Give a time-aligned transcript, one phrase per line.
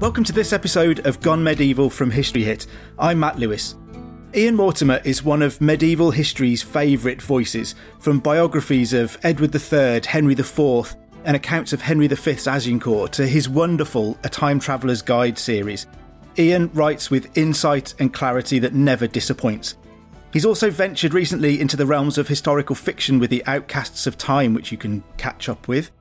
[0.00, 2.66] Welcome to this episode of Gone Medieval from History Hit.
[2.98, 3.76] I'm Matt Lewis.
[4.34, 10.34] Ian Mortimer is one of medieval history's favourite voices, from biographies of Edward III, Henry
[10.34, 15.86] IV, and accounts of Henry V's Agincourt to his wonderful A Time Traveller's Guide series.
[16.36, 19.76] Ian writes with insight and clarity that never disappoints.
[20.32, 24.54] He's also ventured recently into the realms of historical fiction with The Outcasts of Time,
[24.54, 25.92] which you can catch up with.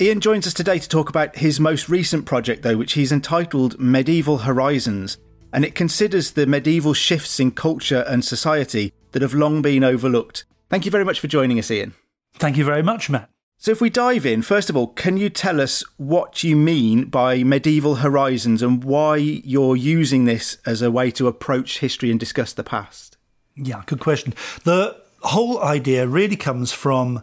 [0.00, 3.78] Ian joins us today to talk about his most recent project, though, which he's entitled
[3.78, 5.18] Medieval Horizons,
[5.52, 10.46] and it considers the medieval shifts in culture and society that have long been overlooked.
[10.70, 11.92] Thank you very much for joining us, Ian.
[12.36, 13.28] Thank you very much, Matt.
[13.58, 17.04] So, if we dive in, first of all, can you tell us what you mean
[17.04, 22.18] by medieval horizons and why you're using this as a way to approach history and
[22.18, 23.18] discuss the past?
[23.54, 24.32] Yeah, good question.
[24.64, 27.22] The whole idea really comes from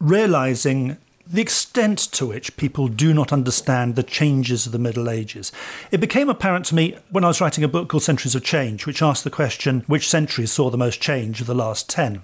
[0.00, 0.98] realizing
[1.30, 5.52] the extent to which people do not understand the changes of the Middle Ages.
[5.90, 8.86] It became apparent to me when I was writing a book called Centuries of Change,
[8.86, 12.22] which asked the question which centuries saw the most change of the last 10.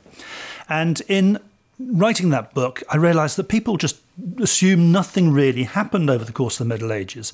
[0.69, 1.39] And in
[1.79, 4.01] writing that book, I realized that people just
[4.39, 7.33] assume nothing really happened over the course of the Middle Ages.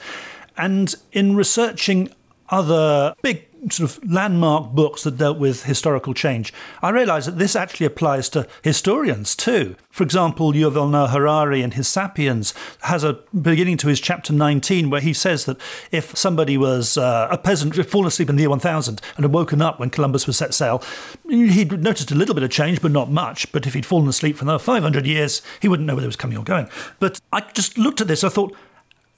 [0.56, 2.10] And in researching
[2.48, 7.54] other big sort of landmark books that dealt with historical change, I realized that this
[7.56, 9.76] actually applies to historians too.
[9.90, 14.88] For example, Yuval Noah Harari in his Sapiens has a beginning to his chapter 19
[14.88, 15.58] where he says that
[15.90, 19.24] if somebody was uh, a peasant who had fallen asleep in the year 1000 and
[19.24, 20.82] had woken up when Columbus was set sail,
[21.28, 23.50] he'd noticed a little bit of change, but not much.
[23.52, 26.16] But if he'd fallen asleep for another 500 years, he wouldn't know whether it was
[26.16, 26.68] coming or going.
[26.98, 28.54] But I just looked at this, I thought,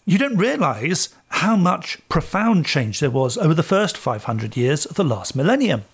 [0.04, 4.96] you don't realize how much profound change there was over the first 500 years of
[4.96, 5.84] the last millennium.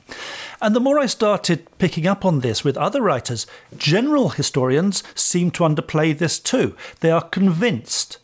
[0.61, 5.51] And the more I started picking up on this with other writers, general historians seem
[5.53, 6.75] to underplay this too.
[7.01, 8.19] They are convinced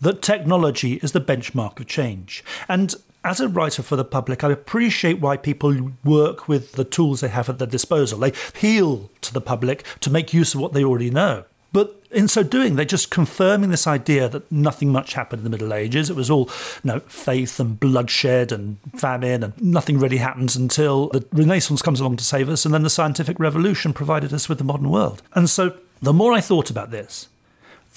[0.00, 2.42] that technology is the benchmark of change.
[2.68, 7.20] And as a writer for the public, I appreciate why people work with the tools
[7.20, 8.18] they have at their disposal.
[8.18, 11.44] They appeal to the public to make use of what they already know.
[11.72, 15.50] But in so doing, they're just confirming this idea that nothing much happened in the
[15.50, 16.10] Middle Ages.
[16.10, 16.50] It was all
[16.82, 22.00] you know, faith and bloodshed and famine, and nothing really happens until the Renaissance comes
[22.00, 25.22] along to save us, and then the scientific revolution provided us with the modern world.
[25.34, 27.28] And so the more I thought about this,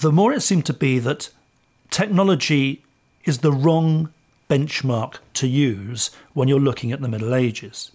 [0.00, 1.30] the more it seemed to be that
[1.90, 2.84] technology
[3.24, 4.12] is the wrong
[4.48, 7.90] benchmark to use when you're looking at the Middle Ages.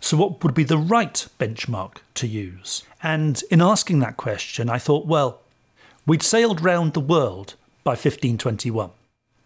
[0.00, 2.84] So, what would be the right benchmark to use?
[3.02, 5.40] And in asking that question, I thought, well,
[6.06, 8.90] we'd sailed round the world by 1521.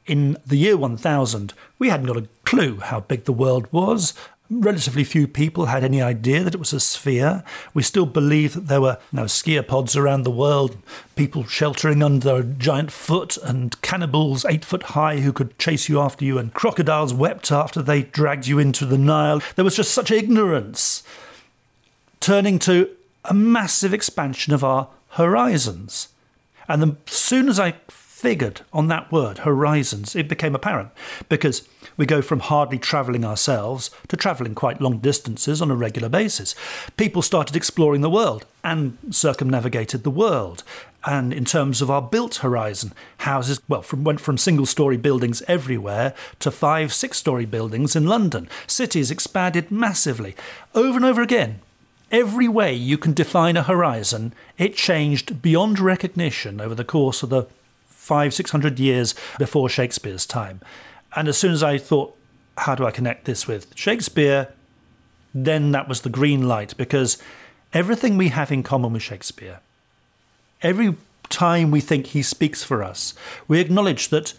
[0.07, 4.15] In the year 1000, we hadn't got a clue how big the world was.
[4.55, 7.43] Relatively few people had any idea that it was a sphere.
[7.73, 10.77] We still believe that there were you know, skier around the world,
[11.17, 15.99] people sheltering under a giant foot, and cannibals eight foot high who could chase you
[15.99, 19.41] after you, and crocodiles wept after they dragged you into the Nile.
[19.57, 21.03] There was just such ignorance.
[22.21, 22.91] Turning to
[23.25, 26.09] a massive expansion of our horizons.
[26.69, 27.77] And as soon as I
[28.23, 30.91] figured on that word, horizons, it became apparent
[31.29, 36.09] because we go from hardly travelling ourselves to travelling quite long distances on a regular
[36.09, 36.55] basis.
[36.97, 40.63] People started exploring the world and circumnavigated the world.
[41.05, 45.43] And in terms of our built horizon, houses well from, went from single story buildings
[45.49, 48.49] everywhere to five, six story buildings in London.
[48.69, 50.37] Cities expanded massively.
[50.77, 51.59] Over and over again,
[52.13, 57.31] every way you can define a horizon, it changed beyond recognition over the course of
[57.31, 57.49] the
[58.03, 60.61] five, six hundred years before Shakespeare's time.
[61.15, 62.17] And as soon as I thought,
[62.59, 64.49] how do I connect this with Shakespeare?
[65.33, 67.17] Then that was the green light because
[67.73, 69.61] everything we have in common with Shakespeare,
[70.63, 70.97] every
[71.29, 73.15] time we think he speaks for us,
[73.47, 74.35] we acknowledge that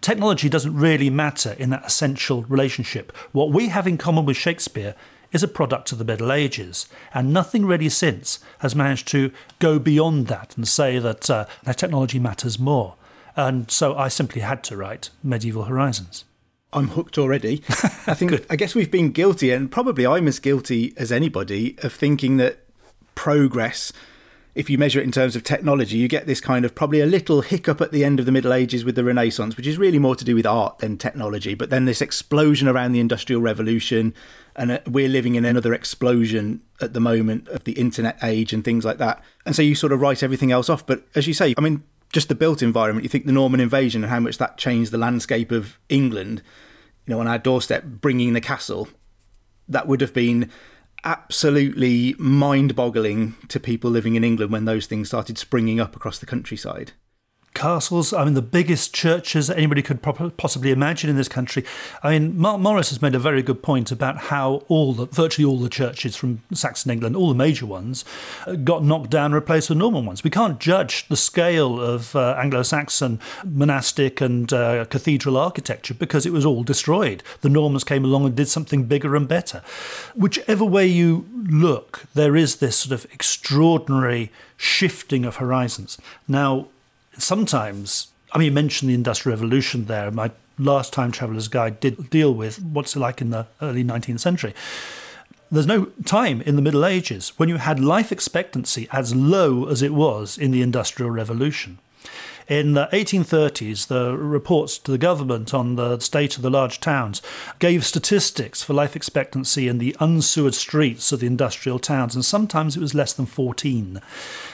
[0.00, 3.14] technology doesn't really matter in that essential relationship.
[3.32, 4.94] What we have in common with Shakespeare
[5.32, 9.78] is a product of the Middle Ages, and nothing really since has managed to go
[9.78, 12.94] beyond that and say that, uh, that technology matters more.
[13.38, 16.24] And so I simply had to write Medieval Horizons.
[16.72, 17.62] I'm hooked already.
[17.68, 21.92] I think I guess we've been guilty, and probably I'm as guilty as anybody, of
[21.92, 22.58] thinking that
[23.14, 23.92] progress
[24.58, 27.06] if you measure it in terms of technology, you get this kind of probably a
[27.06, 30.00] little hiccup at the end of the Middle Ages with the Renaissance, which is really
[30.00, 31.54] more to do with art than technology.
[31.54, 34.14] But then this explosion around the Industrial Revolution,
[34.56, 38.64] and uh, we're living in another explosion at the moment of the internet age and
[38.64, 39.22] things like that.
[39.46, 40.84] And so you sort of write everything else off.
[40.84, 44.02] But as you say, I mean, just the built environment, you think the Norman invasion
[44.02, 46.42] and how much that changed the landscape of England,
[47.06, 48.88] you know, on our doorstep, bringing the castle,
[49.68, 50.50] that would have been
[51.04, 56.18] absolutely mind boggling to people living in England when those things started springing up across
[56.18, 56.92] the countryside
[57.58, 58.12] castles.
[58.12, 60.00] I mean, the biggest churches anybody could
[60.36, 61.64] possibly imagine in this country.
[62.02, 65.44] I mean, Mark Morris has made a very good point about how all the virtually
[65.44, 68.04] all the churches from Saxon England, all the major ones,
[68.46, 70.22] uh, got knocked down and replaced with Norman ones.
[70.22, 76.32] We can't judge the scale of uh, Anglo-Saxon monastic and uh, cathedral architecture because it
[76.32, 77.22] was all destroyed.
[77.40, 79.62] The Normans came along and did something bigger and better.
[80.14, 85.98] Whichever way you look, there is this sort of extraordinary shifting of horizons.
[86.26, 86.68] Now,
[87.18, 90.10] sometimes, I mean, you mentioned the Industrial Revolution there.
[90.10, 94.20] My last time traveler's guide did deal with what's it like in the early 19th
[94.20, 94.54] century.
[95.50, 99.80] There's no time in the Middle Ages when you had life expectancy as low as
[99.80, 101.78] it was in the Industrial Revolution.
[102.48, 107.20] In the 1830s, the reports to the government on the state of the large towns
[107.58, 112.74] gave statistics for life expectancy in the unsewered streets of the industrial towns, and sometimes
[112.74, 114.00] it was less than 14.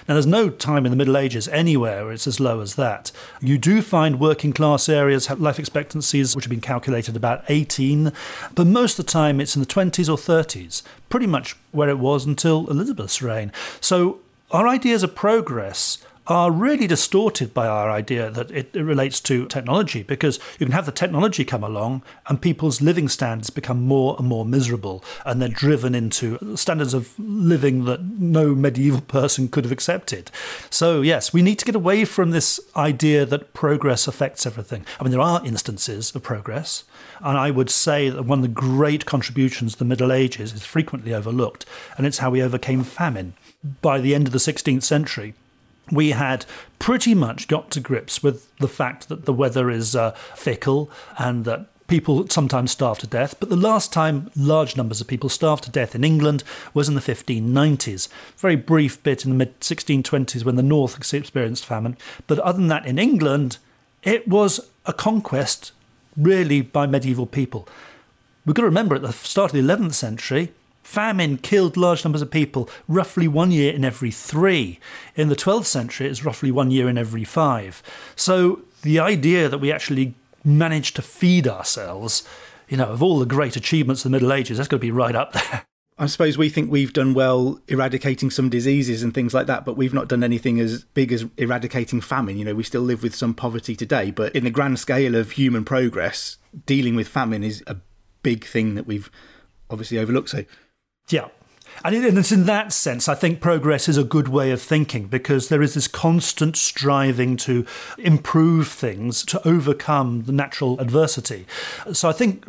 [0.08, 3.12] Now, there's no time in the Middle Ages anywhere where it's as low as that.
[3.40, 8.10] You do find working class areas have life expectancies which have been calculated about 18,
[8.56, 12.00] but most of the time it's in the 20s or 30s, pretty much where it
[12.00, 13.52] was until Elizabeth's reign.
[13.80, 14.18] So
[14.50, 19.46] our ideas of progress are really distorted by our idea that it, it, relates to
[19.46, 24.16] technology because you can have the technology come along and people's living standards become more
[24.18, 29.64] and more miserable and they're driven into standards of living that no medieval person could
[29.64, 30.30] have accepted.
[30.70, 34.86] So, yes, we need to get away from this idea that progress affects everything.
[34.98, 36.84] I mean, there are instances of progress,
[37.20, 40.64] and I would say that one of the great contributions of the Middle Ages is
[40.64, 41.66] frequently overlooked,
[41.96, 43.34] and it's how we overcame famine.
[43.80, 45.34] By the end of the 16th century,
[45.90, 46.46] we had
[46.78, 51.44] pretty much got to grips with the fact that the weather is uh, fickle and
[51.44, 53.38] that people sometimes starve to death.
[53.38, 56.42] But the last time large numbers of people starved to death in England
[56.72, 58.08] was in the 1590s.
[58.36, 61.96] Very brief bit in the mid 1620s when the North experienced famine.
[62.26, 63.58] But other than that, in England,
[64.02, 65.72] it was a conquest
[66.16, 67.68] really by medieval people.
[68.46, 70.52] We've got to remember at the start of the 11th century,
[70.84, 74.78] Famine killed large numbers of people, roughly one year in every three.
[75.16, 77.82] In the 12th century, it's roughly one year in every five.
[78.14, 80.14] So the idea that we actually
[80.44, 82.22] managed to feed ourselves,
[82.68, 84.90] you know, of all the great achievements of the Middle Ages, that's got to be
[84.90, 85.64] right up there.
[85.98, 89.76] I suppose we think we've done well eradicating some diseases and things like that, but
[89.76, 92.36] we've not done anything as big as eradicating famine.
[92.36, 95.32] You know, we still live with some poverty today, but in the grand scale of
[95.32, 96.36] human progress,
[96.66, 97.76] dealing with famine is a
[98.22, 99.08] big thing that we've
[99.70, 100.30] obviously overlooked.
[100.30, 100.44] So
[101.08, 101.28] yeah.
[101.84, 105.62] And in that sense, I think progress is a good way of thinking because there
[105.62, 107.66] is this constant striving to
[107.98, 111.46] improve things, to overcome the natural adversity.
[111.92, 112.44] So I think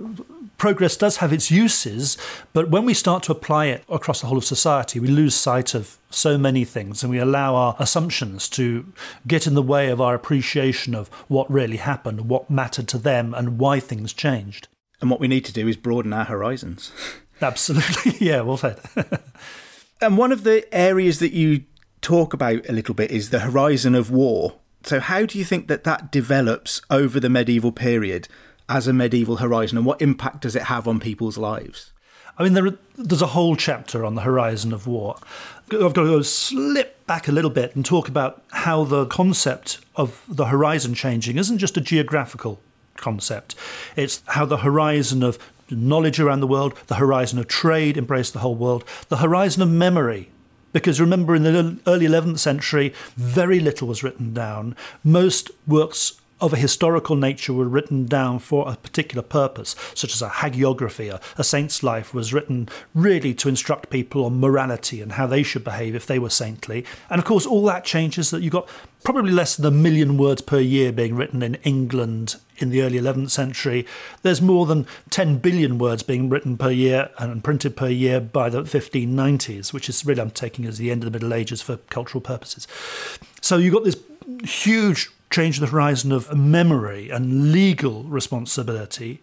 [0.58, 2.18] progress does have its uses,
[2.54, 5.74] but when we start to apply it across the whole of society, we lose sight
[5.74, 8.86] of so many things and we allow our assumptions to
[9.28, 13.34] get in the way of our appreciation of what really happened, what mattered to them,
[13.34, 14.68] and why things changed.
[15.02, 16.92] And what we need to do is broaden our horizons.
[17.42, 18.18] Absolutely.
[18.20, 18.80] yeah, well said.
[20.02, 21.64] and one of the areas that you
[22.02, 24.56] talk about a little bit is the horizon of war.
[24.84, 28.28] So, how do you think that that develops over the medieval period
[28.70, 31.92] as a medieval horizon, and what impact does it have on people's lives?
[32.38, 35.18] I mean, there are, there's a whole chapter on the horizon of war.
[35.66, 39.80] I've got to go slip back a little bit and talk about how the concept
[39.96, 42.60] of the horizon changing isn't just a geographical
[42.98, 43.56] concept.
[43.96, 45.40] It's how the horizon of
[45.70, 49.70] knowledge around the world, the horizon of trade embraced the whole world, the horizon of
[49.70, 50.30] memory.
[50.74, 54.76] Because remember, in the early 11th century, very little was written down.
[55.04, 60.22] Most works of a historical nature were written down for a particular purpose, such as
[60.22, 65.14] a hagiography, a, a, saint's life was written really to instruct people on morality and
[65.14, 66.84] how they should behave if they were saintly.
[67.10, 68.68] And of course, all that changes that you've got
[69.04, 73.00] probably less than a million words per year being written in England in the early
[73.00, 73.86] 11th century.
[74.22, 78.50] There's more than 10 billion words being written per year and printed per year by
[78.50, 81.78] the 1590s, which is really I'm taking as the end of the Middle Ages for
[81.90, 82.68] cultural purposes.
[83.42, 83.98] So you've got this
[84.44, 89.22] huge change in the horizon of memory and legal responsibility.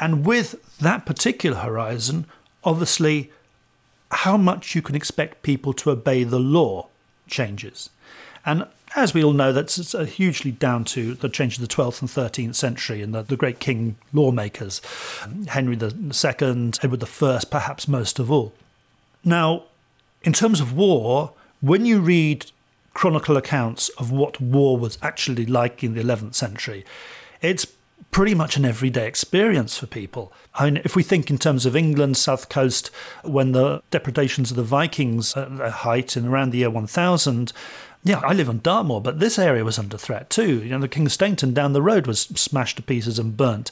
[0.00, 2.26] And with that particular horizon,
[2.62, 3.30] obviously,
[4.10, 6.88] how much you can expect people to obey the law.
[7.26, 7.88] changes.
[8.44, 12.00] And as we all know, that's uh, hugely down to the change of the 12th
[12.00, 14.80] and 13th century and the, the great king lawmakers,
[15.48, 15.90] Henry II,
[16.82, 18.52] Edward I, perhaps most of all.
[19.24, 19.64] Now,
[20.22, 22.50] in terms of war, when you read
[22.92, 26.84] chronicle accounts of what war was actually like in the 11th century,
[27.42, 27.66] it's
[28.10, 30.32] pretty much an everyday experience for people.
[30.54, 32.90] I mean, if we think in terms of England, south coast,
[33.24, 37.52] when the depredations of the Vikings at their height in around the year 1000,
[38.04, 40.62] yeah, I live on Dartmoor, but this area was under threat too.
[40.62, 43.70] You know, the Kingsteignton down the road was smashed to pieces and burnt.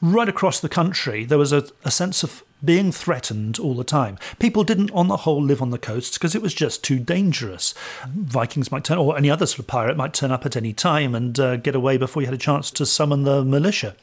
[0.00, 4.18] Right across the country, there was a, a sense of being threatened all the time.
[4.40, 7.72] People didn't, on the whole, live on the coasts because it was just too dangerous.
[8.08, 11.14] Vikings might turn, or any other sort of pirate might turn up at any time
[11.14, 13.94] and uh, get away before you had a chance to summon the militia.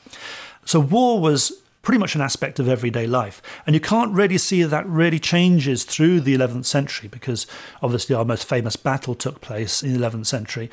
[0.64, 3.42] So war was pretty much an aspect of everyday life.
[3.66, 7.46] And you can't really see that really changes through the 11th century because
[7.82, 10.70] obviously our most famous battle took place in the 11th century.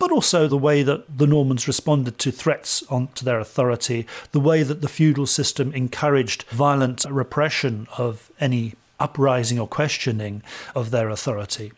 [0.00, 4.40] But also the way that the Normans responded to threats on, to their authority, the
[4.40, 10.42] way that the feudal system encouraged violent repression of any uprising or questioning
[10.74, 11.72] of their authority.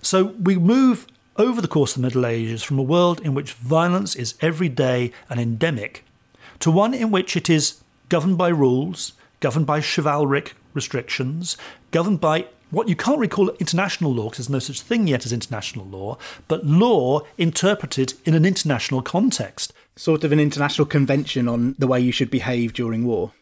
[0.00, 3.52] So we move over the course of the Middle Ages from a world in which
[3.52, 6.04] violence is everyday and endemic
[6.60, 11.56] to one in which it is governed by rules, governed by chivalric restrictions,
[11.90, 15.32] governed by what you can't recall international law because there's no such thing yet as
[15.32, 16.18] international law,
[16.48, 19.72] but law interpreted in an international context.
[19.96, 23.32] Sort of an international convention on the way you should behave during war.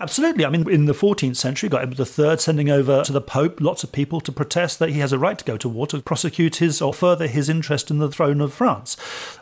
[0.00, 0.44] Absolutely.
[0.44, 3.82] I mean, in the 14th century, got Edward III sending over to the Pope lots
[3.82, 6.56] of people to protest that he has a right to go to war to prosecute
[6.56, 8.96] his or further his interest in the throne of France.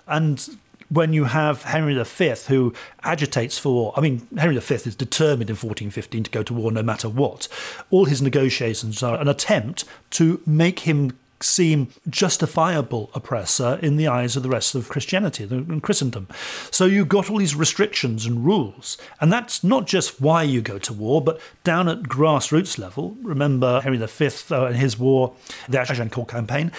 [0.06, 0.48] And
[0.88, 5.50] when you have Henry V, who agitates for war, I mean, Henry V is determined
[5.50, 7.48] in 1415 to go to war no matter what.
[7.90, 14.36] All his negotiations are an attempt to make him seem justifiable oppressor in the eyes
[14.36, 16.28] of the rest of Christianity and Christendom.
[16.70, 18.96] So you've got all these restrictions and rules.
[19.20, 23.16] And that's not just why you go to war, but down at grassroots level.
[23.22, 25.34] Remember Henry V uh, and his war,
[25.68, 26.72] the Agincourt campaign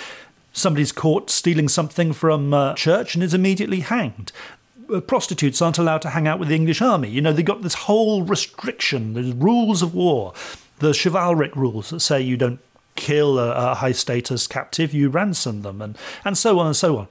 [0.57, 4.31] somebody's caught stealing something from a church and is immediately hanged.
[4.93, 7.09] Uh, prostitutes aren't allowed to hang out with the English army.
[7.09, 10.33] You know, they've got this whole restriction, the rules of war,
[10.79, 12.59] the chivalric rules that say you don't
[12.95, 16.97] kill a, a high status captive, you ransom them, and, and so on and so
[16.97, 17.07] on.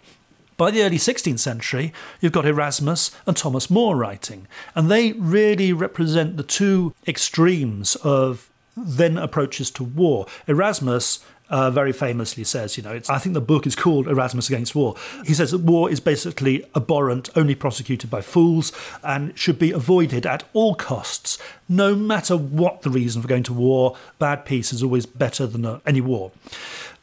[0.57, 5.73] By the early 16th century, you've got Erasmus and Thomas More writing, and they really
[5.73, 10.27] represent the two extremes of then approaches to war.
[10.47, 14.75] Erasmus uh, very famously says, you know, I think the book is called Erasmus Against
[14.75, 14.95] War.
[15.25, 18.73] He says that war is basically abhorrent, only prosecuted by fools,
[19.03, 21.39] and should be avoided at all costs.
[21.69, 25.65] No matter what the reason for going to war, bad peace is always better than
[25.65, 26.33] uh, any war.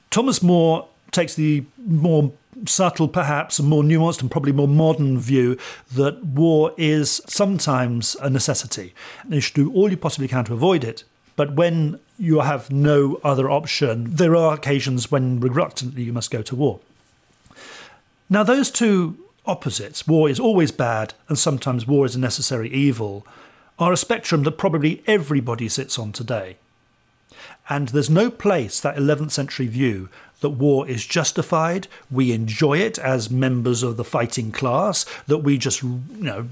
[0.10, 2.32] Thomas More takes the more
[2.66, 5.58] subtle, perhaps, and more nuanced and probably more modern view
[5.92, 8.94] that war is sometimes a necessity.
[9.24, 11.04] And you should do all you possibly can to avoid it.
[11.36, 16.42] But when you have no other option, there are occasions when reluctantly you must go
[16.44, 16.80] to war.
[18.30, 23.26] Now, those two opposites, war is always bad and sometimes war is a necessary evil,
[23.80, 26.58] are a spectrum that probably everybody sits on today.
[27.70, 30.10] And there's no place, that 11th century view,
[30.42, 35.58] that war is justified, we enjoy it as members of the fighting class, that we
[35.58, 36.48] just you know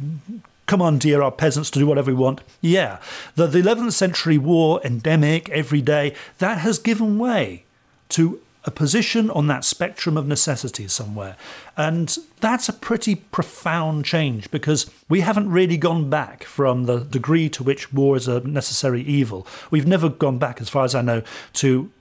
[0.65, 2.41] commandeer our peasants to do whatever we want.
[2.61, 2.99] Yeah,
[3.35, 7.65] the, the 11th century war, endemic, every day, that has given way
[8.09, 11.35] to a position on that spectrum of necessity somewhere.
[11.75, 17.49] And that's a pretty profound change because we haven't really gone back from the degree
[17.49, 19.47] to which war is a necessary evil.
[19.71, 21.91] We've never gone back, as far as I know, to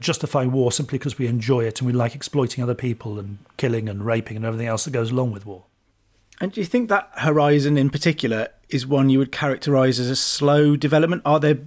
[0.00, 3.88] justify war simply because we enjoy it and we like exploiting other people and killing
[3.88, 5.64] and raping and everything else that goes along with war.
[6.40, 10.16] And do you think that horizon in particular is one you would characterize as a
[10.16, 11.22] slow development?
[11.24, 11.58] Are there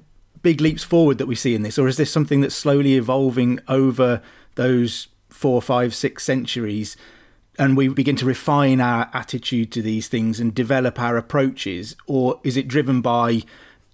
[0.41, 3.60] big leaps forward that we see in this, or is this something that's slowly evolving
[3.67, 4.22] over
[4.55, 6.98] those four, five, six centuries?
[7.57, 12.39] And we begin to refine our attitude to these things and develop our approaches, or
[12.43, 13.43] is it driven by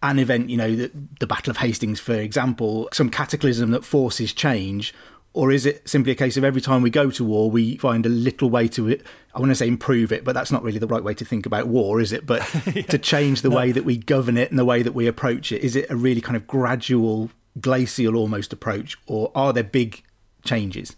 [0.03, 4.33] an event, you know, the, the Battle of Hastings, for example, some cataclysm that forces
[4.33, 4.95] change,
[5.33, 8.05] or is it simply a case of every time we go to war, we find
[8.05, 8.99] a little way to,
[9.33, 11.45] I want to say improve it, but that's not really the right way to think
[11.45, 12.25] about war, is it?
[12.25, 12.41] But
[12.75, 12.81] yeah.
[12.83, 13.55] to change the no.
[13.55, 15.95] way that we govern it and the way that we approach it, is it a
[15.95, 20.03] really kind of gradual, glacial almost approach, or are there big
[20.43, 20.95] changes?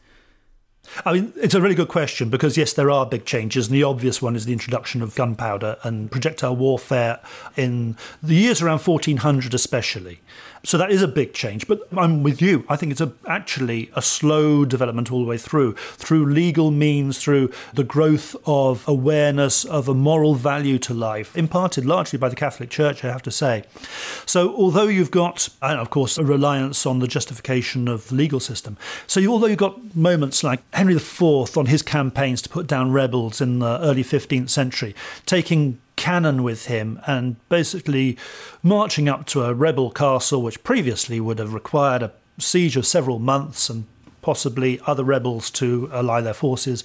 [1.05, 3.67] I mean, it's a really good question because, yes, there are big changes.
[3.67, 7.19] And the obvious one is the introduction of gunpowder and projectile warfare
[7.55, 10.19] in the years around 1400, especially.
[10.65, 11.67] So that is a big change.
[11.67, 12.65] But I'm with you.
[12.69, 17.17] I think it's a, actually a slow development all the way through, through legal means,
[17.17, 22.35] through the growth of awareness of a moral value to life, imparted largely by the
[22.35, 23.65] Catholic Church, I have to say.
[24.25, 28.39] So although you've got, and of course, a reliance on the justification of the legal
[28.39, 28.77] system.
[29.05, 32.93] So you, although you've got moments like Henry IV on his campaigns to put down
[32.93, 38.17] rebels in the early 15th century, taking cannon with him and basically
[38.61, 43.19] marching up to a rebel castle, which previously would have required a siege of several
[43.19, 43.85] months and
[44.21, 46.83] possibly other rebels to ally their forces.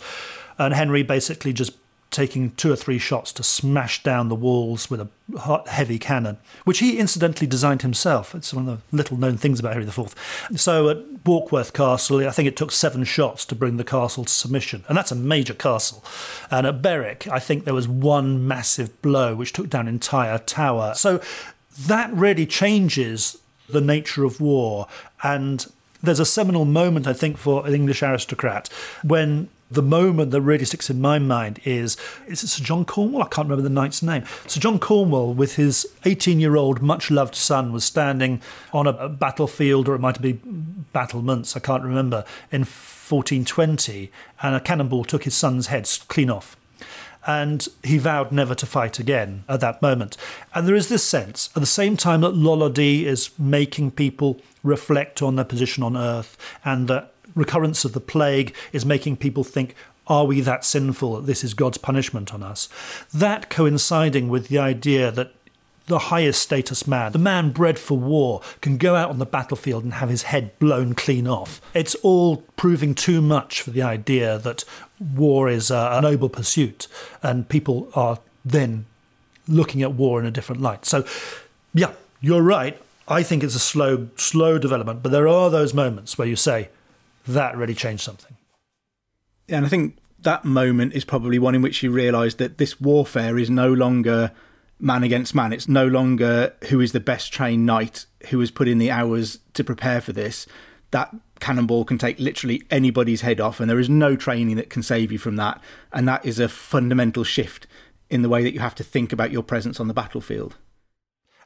[0.57, 1.73] And Henry basically just
[2.19, 6.81] taking two or three shots to smash down the walls with a heavy cannon, which
[6.81, 8.35] he incidentally designed himself.
[8.35, 10.17] It's one of the little known things about Henry IV.
[10.57, 14.33] So at Warkworth Castle, I think it took seven shots to bring the castle to
[14.33, 16.03] submission, and that's a major castle.
[16.51, 20.39] And at Berwick, I think there was one massive blow which took down an entire
[20.39, 20.95] tower.
[20.97, 21.21] So
[21.87, 24.89] that really changes the nature of war
[25.23, 25.67] and
[26.03, 28.69] there's a seminal moment, I think, for an English aristocrat
[29.03, 31.97] when the moment that really sticks in my mind is
[32.27, 33.23] is it Sir John Cornwall?
[33.23, 34.25] I can't remember the knight's name.
[34.47, 38.41] Sir John Cornwall, with his 18 year old, much loved son, was standing
[38.73, 40.41] on a battlefield, or it might be
[40.93, 44.11] battlements, I can't remember, in 1420,
[44.43, 46.57] and a cannonball took his son's head clean off.
[47.27, 50.17] And he vowed never to fight again at that moment.
[50.55, 55.21] And there is this sense, at the same time that Lollardy is making people reflect
[55.21, 59.75] on their position on earth and that recurrence of the plague is making people think,
[60.07, 62.69] are we that sinful that this is God's punishment on us?
[63.13, 65.33] That coinciding with the idea that
[65.87, 69.85] the highest status man, the man bred for war, can go out on the battlefield
[69.85, 71.61] and have his head blown clean off.
[71.75, 74.65] It's all proving too much for the idea that
[75.15, 76.87] war is a, noble pursuit
[77.23, 78.87] and people are then
[79.47, 80.85] looking at war in a different light.
[80.85, 81.05] So,
[81.75, 82.81] yeah, you're right.
[83.09, 86.69] I think it's a slow, slow development, but there are those moments where you say,
[87.27, 88.37] that really changed something.
[89.47, 92.81] Yeah, And I think that moment is probably one in which you realise that this
[92.81, 94.33] warfare is no longer
[94.79, 95.53] man against man.
[95.53, 99.39] It's no longer who is the best trained knight who has put in the hours
[99.55, 100.47] to prepare for this.
[100.91, 104.83] That cannonball can take literally anybody's head off, and there is no training that can
[104.83, 105.61] save you from that.
[105.93, 107.67] And that is a fundamental shift
[108.11, 110.57] in the way that you have to think about your presence on the battlefield.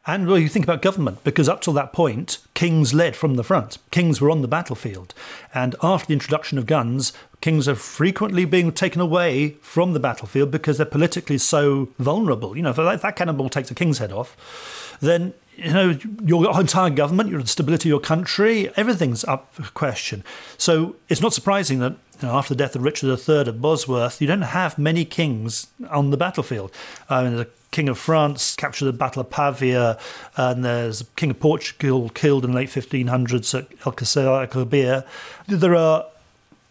[0.05, 3.45] And well, you think about government, because up till that point, kings led from the
[3.45, 3.79] front.
[3.93, 5.15] Kings were on the battlefield.
[5.55, 10.51] And after the introduction of guns, kings are frequently being taken away from the battlefield
[10.51, 12.57] because they're politically so vulnerable.
[12.57, 16.91] You know, if that cannonball takes a king's head off, then you know your entire
[16.91, 20.25] government, your stability of your country, everything's up for question.
[20.59, 24.21] So it's not surprising that you know, after the death of Richard III at Bosworth,
[24.21, 26.73] you don't have many kings on the battlefield.
[27.11, 29.99] Uh, I mean, King of France captured the Battle of Pavia,
[30.37, 35.05] and there's King of Portugal killed in the late 1500s at El Alcácer
[35.49, 36.07] There are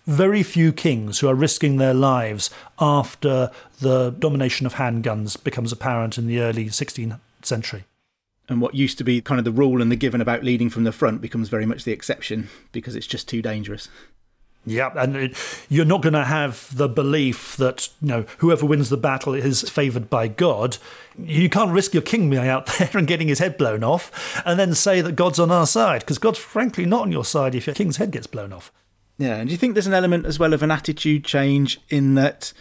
[0.07, 2.49] very few kings who are risking their lives
[2.79, 7.83] after the domination of handguns becomes apparent in the early 16th century.
[8.51, 10.83] And what used to be kind of the rule and the given about leading from
[10.83, 13.87] the front becomes very much the exception because it's just too dangerous.
[14.65, 18.89] Yeah, and it, you're not going to have the belief that you know whoever wins
[18.89, 20.77] the battle is favoured by God.
[21.17, 24.59] You can't risk your king being out there and getting his head blown off, and
[24.59, 27.67] then say that God's on our side because God's frankly not on your side if
[27.67, 28.69] your king's head gets blown off.
[29.17, 32.15] Yeah, and do you think there's an element as well of an attitude change in
[32.15, 32.51] that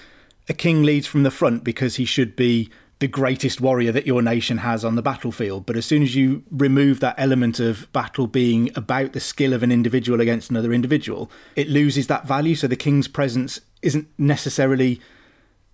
[0.48, 4.22] a king leads from the front because he should be the greatest warrior that your
[4.22, 5.66] nation has on the battlefield.
[5.66, 9.62] But as soon as you remove that element of battle being about the skill of
[9.62, 12.54] an individual against another individual, it loses that value.
[12.54, 15.00] So the king's presence isn't necessarily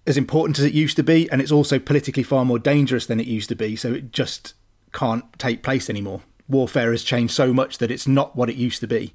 [0.07, 3.19] as important as it used to be, and it's also politically far more dangerous than
[3.19, 3.75] it used to be.
[3.75, 4.55] So it just
[4.93, 6.23] can't take place anymore.
[6.49, 9.15] Warfare has changed so much that it's not what it used to be.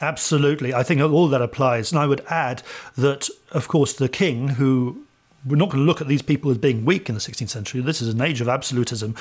[0.00, 0.72] Absolutely.
[0.72, 1.90] I think all that applies.
[1.90, 2.62] And I would add
[2.96, 5.07] that, of course, the king, who
[5.44, 7.80] we're not going to look at these people as being weak in the 16th century.
[7.80, 9.14] This is an age of absolutism.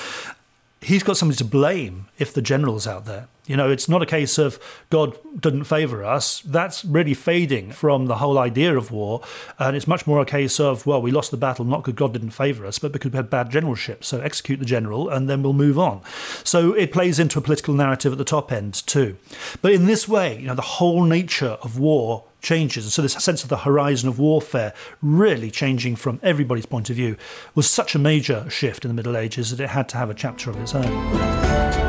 [0.79, 3.27] He's got somebody to blame if the general's out there.
[3.47, 6.41] You know, it's not a case of God didn't favour us.
[6.41, 9.21] That's really fading from the whole idea of war.
[9.57, 12.13] And it's much more a case of, well, we lost the battle not because God
[12.13, 14.03] didn't favour us, but because we had bad generalship.
[14.03, 16.01] So execute the general and then we'll move on.
[16.43, 19.17] So it plays into a political narrative at the top end too.
[19.61, 22.85] But in this way, you know, the whole nature of war changes.
[22.85, 26.95] And so this sense of the horizon of warfare really changing from everybody's point of
[26.95, 27.17] view
[27.55, 30.13] was such a major shift in the Middle Ages that it had to have a
[30.13, 31.86] chapter of its own.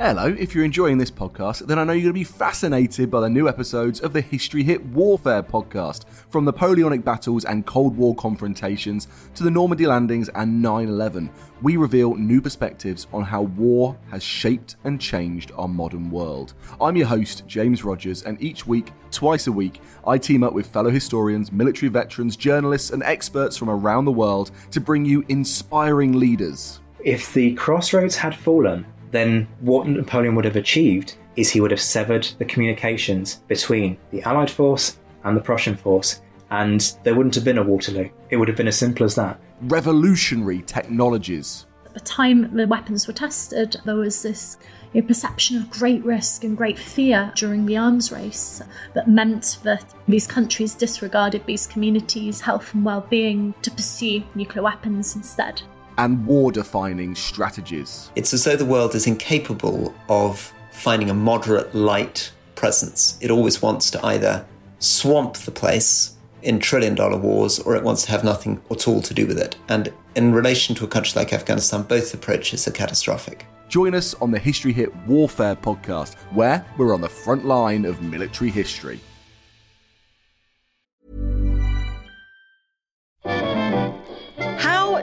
[0.00, 3.20] Hello, if you're enjoying this podcast, then I know you're going to be fascinated by
[3.20, 8.14] the new episodes of the History Hit Warfare podcast, from Napoleonic battles and Cold War
[8.14, 11.28] confrontations to the Normandy landings and 9 11.
[11.62, 16.54] We reveal new perspectives on how war has shaped and changed our modern world.
[16.80, 20.68] I'm your host, James Rogers, and each week, twice a week, I team up with
[20.68, 26.12] fellow historians, military veterans, journalists, and experts from around the world to bring you inspiring
[26.12, 26.78] leaders.
[27.00, 31.80] If the crossroads had fallen, then what Napoleon would have achieved is he would have
[31.80, 37.44] severed the communications between the Allied force and the Prussian force, and there wouldn't have
[37.44, 38.10] been a Waterloo.
[38.30, 39.40] It would have been as simple as that.
[39.62, 41.66] Revolutionary technologies.
[41.86, 44.58] At the time the weapons were tested, there was this
[44.92, 48.62] you know, perception of great risk and great fear during the arms race
[48.94, 54.62] that meant that these countries disregarded these communities' health and well being to pursue nuclear
[54.62, 55.62] weapons instead
[55.98, 58.10] and war defining strategies.
[58.16, 63.18] It's as though the world is incapable of finding a moderate light presence.
[63.20, 64.46] It always wants to either
[64.78, 69.02] swamp the place in trillion dollar wars or it wants to have nothing at all
[69.02, 69.56] to do with it.
[69.68, 73.46] And in relation to a country like Afghanistan, both approaches are catastrophic.
[73.68, 78.00] Join us on the History Hit Warfare podcast, where we're on the front line of
[78.00, 79.00] military history.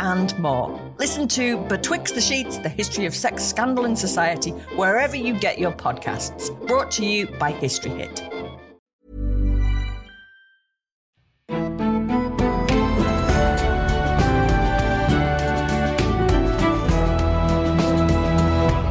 [0.00, 0.80] and more.
[0.98, 5.58] Listen to Betwixt the Sheets, the history of sex, scandal, and society, wherever you get
[5.58, 6.50] your podcasts.
[6.66, 8.22] Brought to you by History Hit.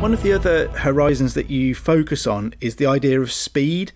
[0.08, 3.92] One of the other horizons that you focus on is the idea of speed.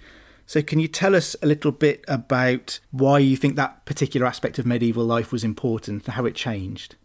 [0.45, 4.59] So, can you tell us a little bit about why you think that particular aspect
[4.59, 6.97] of medieval life was important and how it changed?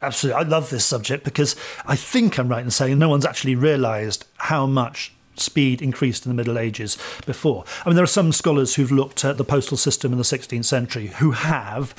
[0.00, 0.40] Absolutely.
[0.40, 1.56] I love this subject because
[1.86, 6.30] I think I'm right in saying no one's actually realised how much speed increased in
[6.30, 7.64] the Middle Ages before.
[7.84, 10.64] I mean, there are some scholars who've looked at the postal system in the 16th
[10.64, 11.94] century who have,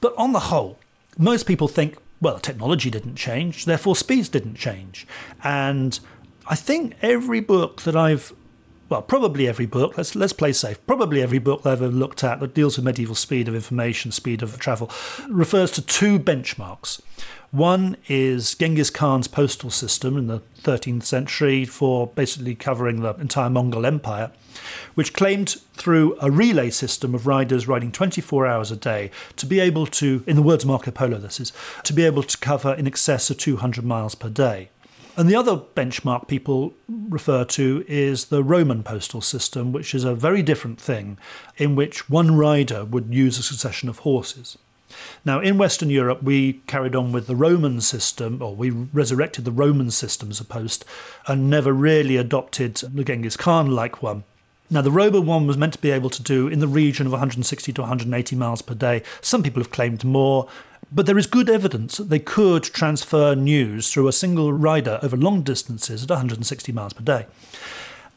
[0.00, 0.78] but on the whole,
[1.16, 5.06] most people think, well, technology didn't change, therefore speeds didn't change.
[5.42, 5.98] And
[6.46, 8.32] I think every book that I've
[8.88, 12.40] well, probably every book, let's, let's play safe, probably every book I've ever looked at
[12.40, 14.90] that deals with medieval speed of information, speed of travel,
[15.28, 17.00] refers to two benchmarks.
[17.50, 23.48] One is Genghis Khan's postal system in the 13th century for basically covering the entire
[23.48, 24.30] Mongol Empire,
[24.94, 29.60] which claimed through a relay system of riders riding 24 hours a day to be
[29.60, 31.52] able to, in the words of Marco Polo, this is,
[31.84, 34.68] to be able to cover in excess of 200 miles per day.
[35.16, 36.74] And the other benchmark people
[37.08, 41.18] refer to is the Roman postal system, which is a very different thing,
[41.56, 44.58] in which one rider would use a succession of horses.
[45.24, 49.52] Now, in Western Europe, we carried on with the Roman system, or we resurrected the
[49.52, 50.84] Roman system as a post,
[51.26, 54.24] and never really adopted the Genghis Khan like one.
[54.70, 57.12] Now, the Roman one was meant to be able to do in the region of
[57.12, 59.02] 160 to 180 miles per day.
[59.22, 60.46] Some people have claimed more,
[60.92, 65.16] but there is good evidence that they could transfer news through a single rider over
[65.16, 67.26] long distances at 160 miles per day.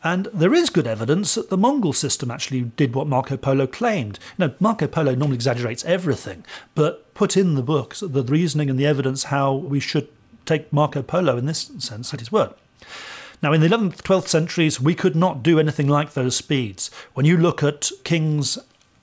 [0.03, 4.17] And there is good evidence that the Mongol system actually did what Marco Polo claimed.
[4.37, 8.79] You know, Marco Polo normally exaggerates everything, but put in the books the reasoning and
[8.79, 10.09] the evidence how we should
[10.45, 12.53] take Marco Polo in this sense at his word.
[13.41, 16.91] Now, in the 11th, 12th centuries, we could not do anything like those speeds.
[17.13, 18.60] When you look at kings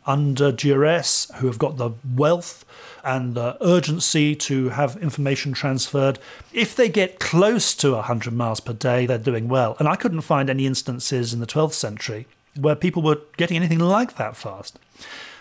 [0.09, 2.64] under duress who have got the wealth
[3.05, 6.18] and the urgency to have information transferred.
[6.53, 9.77] If they get close to 100 miles per day, they're doing well.
[9.79, 12.27] And I couldn't find any instances in the 12th century
[12.59, 14.79] where people were getting anything like that fast.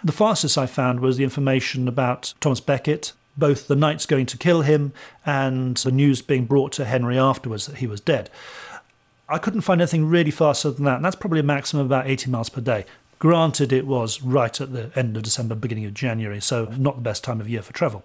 [0.03, 4.37] The fastest I found was the information about Thomas Becket, both the knights going to
[4.37, 4.93] kill him
[5.25, 8.29] and the news being brought to Henry afterwards that he was dead.
[9.29, 12.07] I couldn't find anything really faster than that, and that's probably a maximum of about
[12.07, 12.85] 80 miles per day.
[13.19, 17.01] Granted, it was right at the end of December, beginning of January, so not the
[17.01, 18.03] best time of year for travel.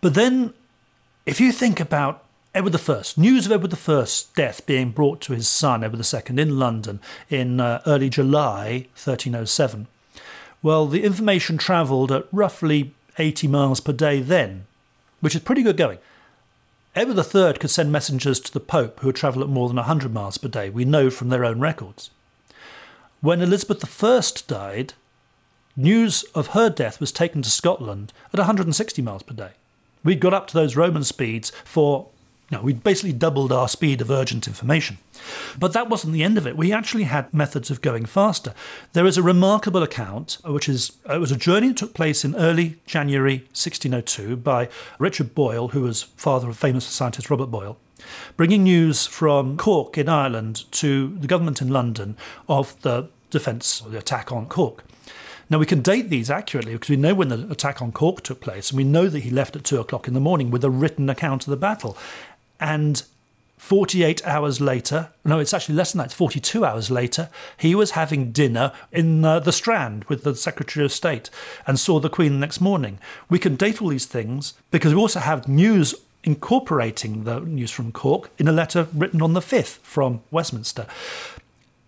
[0.00, 0.54] But then,
[1.26, 2.24] if you think about
[2.54, 6.58] Edward I, news of Edward I's death being brought to his son, Edward II, in
[6.58, 9.88] London in uh, early July 1307,
[10.62, 14.66] well, the information travelled at roughly 80 miles per day then,
[15.20, 15.98] which is pretty good going.
[16.96, 20.14] Edward III could send messengers to the Pope who would travel at more than 100
[20.14, 22.10] miles per day, we know from their own records.
[23.20, 24.92] When Elizabeth I died,
[25.76, 29.50] news of her death was taken to Scotland at 160 miles per day.
[30.04, 32.08] We'd got up to those Roman speeds for,
[32.54, 34.98] you know, we'd basically doubled our speed of urgent information.
[35.58, 36.56] But that wasn't the end of it.
[36.56, 38.54] We actually had methods of going faster.
[38.92, 41.94] There is a remarkable account, uh, which is uh, it was a journey that took
[41.94, 44.68] place in early January 1602 by
[45.00, 47.76] Richard Boyle, who was father of famous scientist Robert Boyle
[48.36, 53.96] bringing news from Cork in Ireland to the government in London of the defence the
[53.96, 54.84] attack on Cork.
[55.50, 58.40] Now, we can date these accurately because we know when the attack on Cork took
[58.40, 60.70] place, and we know that he left at two o'clock in the morning with a
[60.70, 61.96] written account of the battle.
[62.60, 63.02] And
[63.64, 67.92] 48 hours later, no, it's actually less than that, it's 42 hours later, he was
[67.92, 71.30] having dinner in uh, the Strand with the Secretary of State
[71.66, 72.98] and saw the Queen the next morning.
[73.30, 77.90] We can date all these things because we also have news incorporating the news from
[77.92, 80.86] Cork in a letter written on the 5th from Westminster.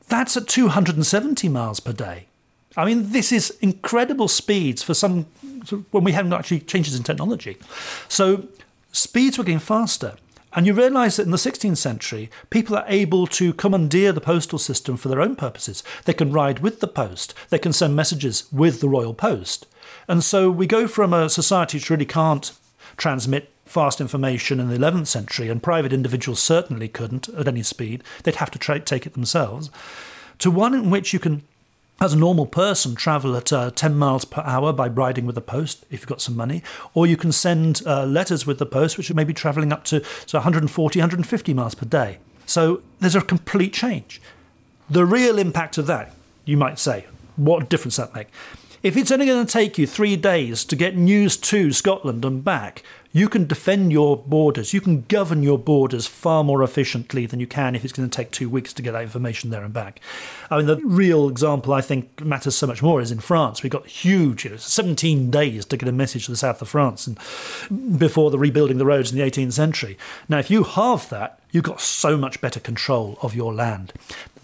[0.09, 2.27] That's at 270 miles per day.
[2.77, 5.25] I mean, this is incredible speeds for some
[5.91, 7.57] when we haven't actually changes in technology.
[8.09, 8.49] So
[8.93, 10.17] speeds were getting faster.
[10.57, 14.59] And you realise that in the 16th century, people are able to commandeer the postal
[14.59, 15.85] system for their own purposes.
[16.07, 19.67] They can ride with the post, they can send messages with the royal post.
[20.09, 22.53] And so we go from a society which really can't
[22.97, 28.03] transmit fast information in the 11th century, and private individuals certainly couldn't at any speed,
[28.23, 29.71] they'd have to tra- take it themselves,
[30.39, 31.43] to one in which you can
[32.01, 35.41] as a normal person, travel at uh, 10 miles per hour by riding with the
[35.41, 38.99] post if you've got some money, or you can send uh, letters with the post,
[38.99, 42.19] which may be traveling up to so 140, 150 miles per day.
[42.45, 44.21] So there's a complete change.
[44.91, 47.07] The real impact of that, you might say,
[47.37, 48.29] what difference that make?
[48.83, 52.45] If it's only going to take you three days to get news to Scotland and
[52.45, 52.83] back,
[53.17, 57.47] you can defend your borders, you can govern your borders far more efficiently than you
[57.47, 60.01] can if it's going to take two weeks to get that information there and back.
[60.51, 63.63] I mean, the real example I think matters so much more is in France.
[63.63, 66.69] We got huge, you know, 17 days to get a message to the south of
[66.69, 69.97] France and before the rebuilding the roads in the 18th century.
[70.29, 73.95] Now, if you halve that, you've got so much better control of your land.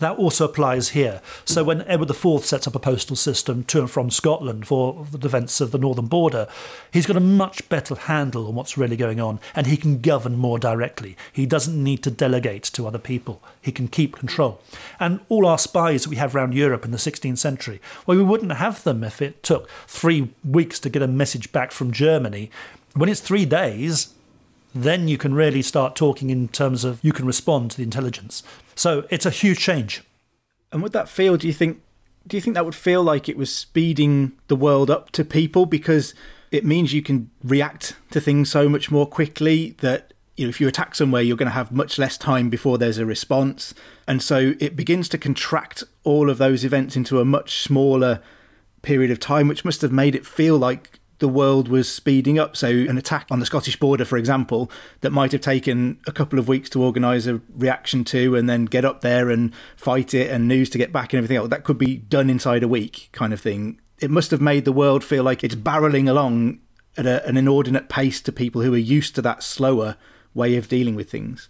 [0.03, 1.23] That also applies here.
[1.45, 5.17] So when Edward IV sets up a postal system to and from Scotland for the
[5.17, 6.49] defence of the northern border,
[6.91, 10.35] he's got a much better handle on what's really going on and he can govern
[10.37, 11.17] more directly.
[11.33, 13.41] He doesn't need to delegate to other people.
[13.61, 14.61] He can keep control.
[14.99, 18.25] And all our spies that we have around Europe in the 16th century, well, we
[18.25, 22.51] wouldn't have them if it took three weeks to get a message back from Germany.
[22.95, 24.13] When it's three days,
[24.75, 28.43] then you can really start talking in terms of you can respond to the intelligence.
[28.75, 30.03] So it's a huge change.
[30.71, 31.83] And would that feel, do you think,
[32.27, 35.67] do you think that would feel like it was speeding the world up to people
[35.67, 36.15] because
[36.51, 40.61] it means you can react to things so much more quickly that you know if
[40.61, 43.75] you attack somewhere you're going to have much less time before there's a response
[44.07, 48.21] and so it begins to contract all of those events into a much smaller
[48.83, 52.57] period of time which must have made it feel like the world was speeding up.
[52.57, 54.69] So, an attack on the Scottish border, for example,
[55.03, 58.65] that might have taken a couple of weeks to organise a reaction to and then
[58.65, 61.63] get up there and fight it and news to get back and everything else, that
[61.63, 63.81] could be done inside a week, kind of thing.
[64.01, 66.59] It must have made the world feel like it's barreling along
[66.97, 69.97] at a, an inordinate pace to people who are used to that slower
[70.35, 71.49] way of dealing with things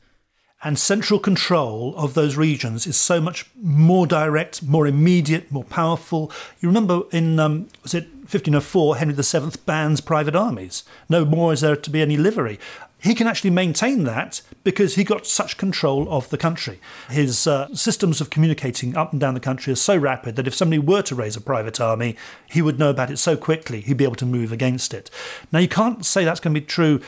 [0.62, 6.30] and central control of those regions is so much more direct, more immediate, more powerful.
[6.60, 10.84] You remember in um, was it 1504, Henry VII bans private armies.
[11.08, 12.58] No more is there to be any livery.
[13.02, 16.78] He can actually maintain that because he got such control of the country.
[17.10, 20.54] His uh, systems of communicating up and down the country are so rapid that if
[20.54, 22.16] somebody were to raise a private army,
[22.48, 25.10] he would know about it so quickly he'd be able to move against it.
[25.50, 27.00] Now, you can't say that's going to be true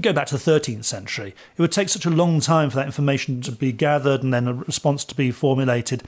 [0.00, 1.34] go back to the 13th century.
[1.56, 4.48] It would take such a long time for that information to be gathered and then
[4.48, 6.02] a response to be formulated.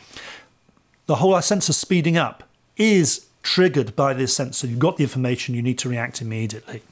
[1.07, 2.45] The whole sense of speeding up
[2.77, 6.83] is triggered by this sense that you've got the information, you need to react immediately.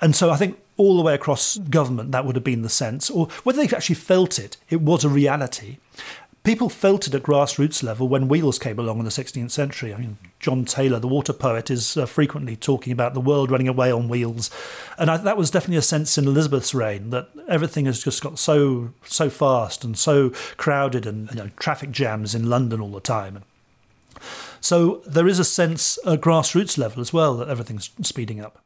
[0.00, 3.08] And so I think all the way across government, that would have been the sense,
[3.08, 5.76] or whether they've actually felt it, it was a reality.
[6.42, 9.94] People felt it at grassroots level when wheels came along in the 16th century.
[9.94, 13.66] I mean, John Taylor, the water poet, is uh, frequently talking about the world running
[13.66, 14.50] away on wheels,
[14.98, 18.38] and I, that was definitely a sense in Elizabeth's reign that everything has just got
[18.38, 20.28] so so fast and so
[20.58, 23.42] crowded, and you know, traffic jams in London all the time.
[24.60, 28.62] So there is a sense at grassroots level as well that everything's speeding up.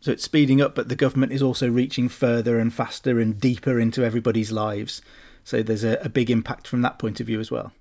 [0.00, 3.80] So it's speeding up, but the government is also reaching further and faster and deeper
[3.80, 5.02] into everybody's lives.
[5.42, 7.72] So there's a, a big impact from that point of view as well.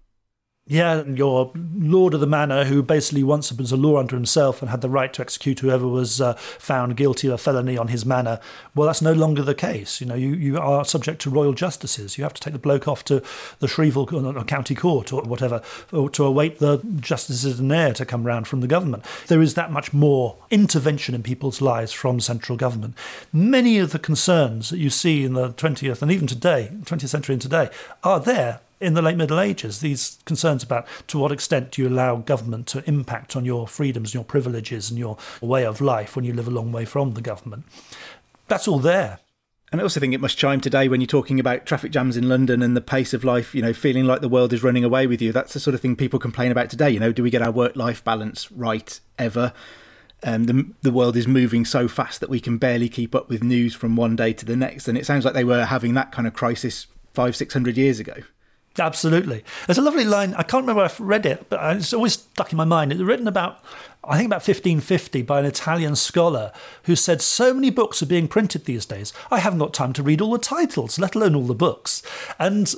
[0.67, 4.71] Yeah, your lord of the manor, who basically once was a law unto himself and
[4.71, 8.03] had the right to execute whoever was uh, found guilty of a felony on his
[8.03, 8.39] manor.
[8.73, 10.01] Well, that's no longer the case.
[10.01, 12.17] You know, you, you are subject to royal justices.
[12.17, 13.21] You have to take the bloke off to
[13.59, 18.23] the Shreveport uh, County Court or whatever to await the justices in there to come
[18.23, 19.05] round from the government.
[19.27, 22.95] There is that much more intervention in people's lives from central government.
[23.31, 27.33] Many of the concerns that you see in the 20th and even today, 20th century
[27.33, 27.69] and today,
[28.03, 31.89] are there in the late Middle Ages, these concerns about to what extent do you
[31.89, 36.23] allow government to impact on your freedoms your privileges and your way of life when
[36.23, 37.65] you live a long way from the government.
[38.47, 39.19] That's all there.
[39.71, 42.29] And I also think it must chime today when you're talking about traffic jams in
[42.29, 45.07] London and the pace of life, you know, feeling like the world is running away
[45.07, 45.31] with you.
[45.31, 46.91] That's the sort of thing people complain about today.
[46.91, 49.51] You know, do we get our work life balance right ever?
[50.23, 53.43] Um, the, the world is moving so fast that we can barely keep up with
[53.43, 54.87] news from one day to the next.
[54.87, 57.99] And it sounds like they were having that kind of crisis five, six hundred years
[57.99, 58.13] ago.
[58.77, 59.43] Absolutely.
[59.65, 60.33] There's a lovely line.
[60.33, 62.91] I can't remember if I've read it, but it's always stuck in my mind.
[62.91, 63.63] It's written about,
[64.03, 66.51] I think, about 1550 by an Italian scholar
[66.83, 69.13] who said, So many books are being printed these days.
[69.31, 72.03] I haven't got time to read all the titles, let alone all the books.
[72.37, 72.73] And,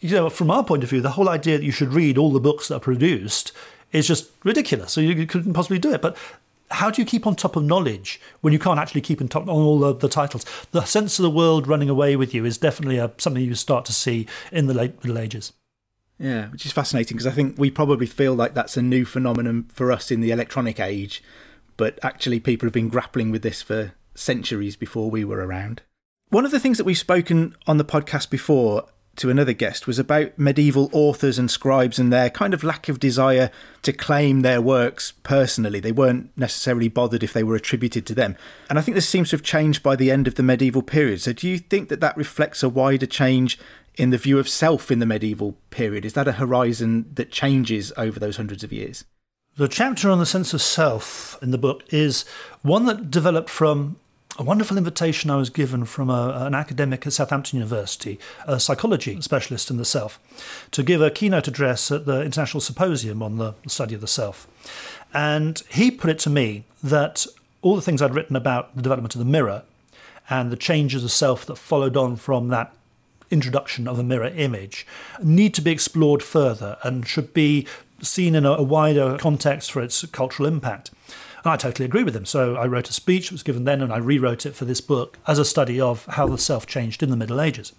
[0.00, 2.32] you know, from our point of view, the whole idea that you should read all
[2.32, 3.52] the books that are produced
[3.92, 4.92] is just ridiculous.
[4.92, 6.02] So you couldn't possibly do it.
[6.02, 6.16] But
[6.70, 9.42] how do you keep on top of knowledge when you can't actually keep on top
[9.42, 10.44] on all the, the titles?
[10.72, 13.84] The sense of the world running away with you is definitely a, something you start
[13.86, 15.52] to see in the late Middle Ages.
[16.18, 19.66] Yeah, which is fascinating because I think we probably feel like that's a new phenomenon
[19.72, 21.22] for us in the electronic age,
[21.76, 25.82] but actually people have been grappling with this for centuries before we were around.
[26.30, 29.98] One of the things that we've spoken on the podcast before to another guest was
[29.98, 33.50] about medieval authors and scribes and their kind of lack of desire
[33.82, 35.80] to claim their works personally.
[35.80, 38.36] They weren't necessarily bothered if they were attributed to them.
[38.68, 41.20] And I think this seems to have changed by the end of the medieval period.
[41.20, 43.58] So do you think that that reflects a wider change
[43.96, 46.04] in the view of self in the medieval period?
[46.04, 49.04] Is that a horizon that changes over those hundreds of years?
[49.56, 52.26] The chapter on the sense of self in the book is
[52.60, 53.96] one that developed from
[54.38, 59.20] a wonderful invitation I was given from a, an academic at Southampton University, a psychology
[59.20, 60.20] specialist in the self,
[60.72, 64.46] to give a keynote address at the International Symposium on the study of the self.
[65.14, 67.26] And he put it to me that
[67.62, 69.62] all the things I'd written about the development of the mirror
[70.28, 72.74] and the changes of self that followed on from that
[73.30, 74.86] introduction of a mirror image
[75.22, 77.66] need to be explored further and should be
[78.02, 80.90] seen in a wider context for its cultural impact.
[81.46, 82.26] And I totally agree with him.
[82.26, 84.80] So I wrote a speech that was given then, and I rewrote it for this
[84.80, 87.72] book as a study of how the self changed in the Middle Ages.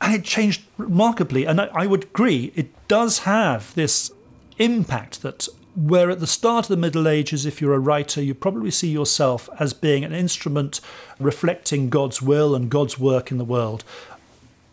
[0.00, 1.46] And it changed remarkably.
[1.46, 4.12] And I would agree, it does have this
[4.58, 8.34] impact that where at the start of the Middle Ages, if you're a writer, you
[8.34, 10.80] probably see yourself as being an instrument
[11.18, 13.82] reflecting God's will and God's work in the world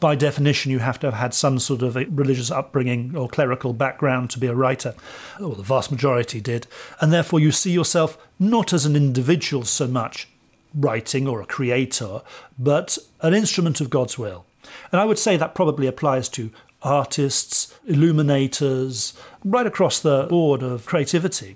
[0.03, 4.29] by definition, you have to have had some sort of religious upbringing or clerical background
[4.29, 4.93] to be a writer,
[5.39, 6.67] or the vast majority did.
[6.99, 10.27] And therefore, you see yourself not as an individual so much
[10.75, 12.21] writing or a creator,
[12.59, 14.45] but an instrument of God's will.
[14.91, 19.13] And I would say that probably applies to artists, illuminators,
[19.45, 21.55] right across the board of creativity.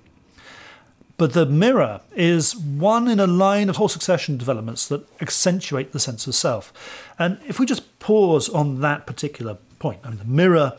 [1.18, 6.00] But the mirror is one in a line of whole succession developments that accentuate the
[6.00, 6.72] sense of self.
[7.18, 10.74] And if we just pause on that particular point, I mean, the mirror,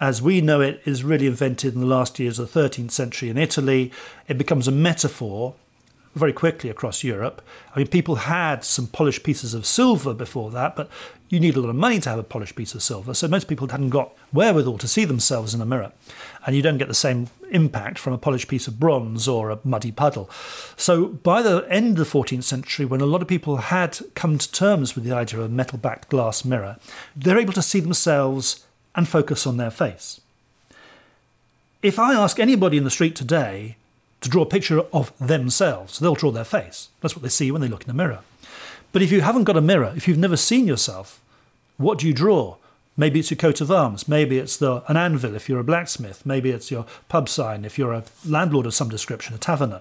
[0.00, 3.28] as we know it, is really invented in the last years of the 13th century
[3.28, 3.92] in Italy.
[4.26, 5.54] It becomes a metaphor
[6.14, 7.42] very quickly across Europe.
[7.74, 10.88] I mean, people had some polished pieces of silver before that, but
[11.34, 13.12] you need a lot of money to have a polished piece of silver.
[13.14, 15.92] So most people hadn't got wherewithal to see themselves in a mirror.
[16.46, 19.58] And you don't get the same impact from a polished piece of bronze or a
[19.64, 20.30] muddy puddle.
[20.76, 24.38] So by the end of the 14th century, when a lot of people had come
[24.38, 26.78] to terms with the idea of a metal backed glass mirror,
[27.14, 30.20] they're able to see themselves and focus on their face.
[31.82, 33.76] If I ask anybody in the street today
[34.24, 35.98] to draw a picture of themselves.
[35.98, 36.88] They'll draw their face.
[37.02, 38.20] That's what they see when they look in the mirror.
[38.90, 41.20] But if you haven't got a mirror, if you've never seen yourself,
[41.76, 42.56] what do you draw?
[42.96, 44.06] Maybe it's your coat of arms.
[44.06, 46.24] Maybe it's the, an anvil if you're a blacksmith.
[46.24, 49.80] Maybe it's your pub sign if you're a landlord of some description, a taverner.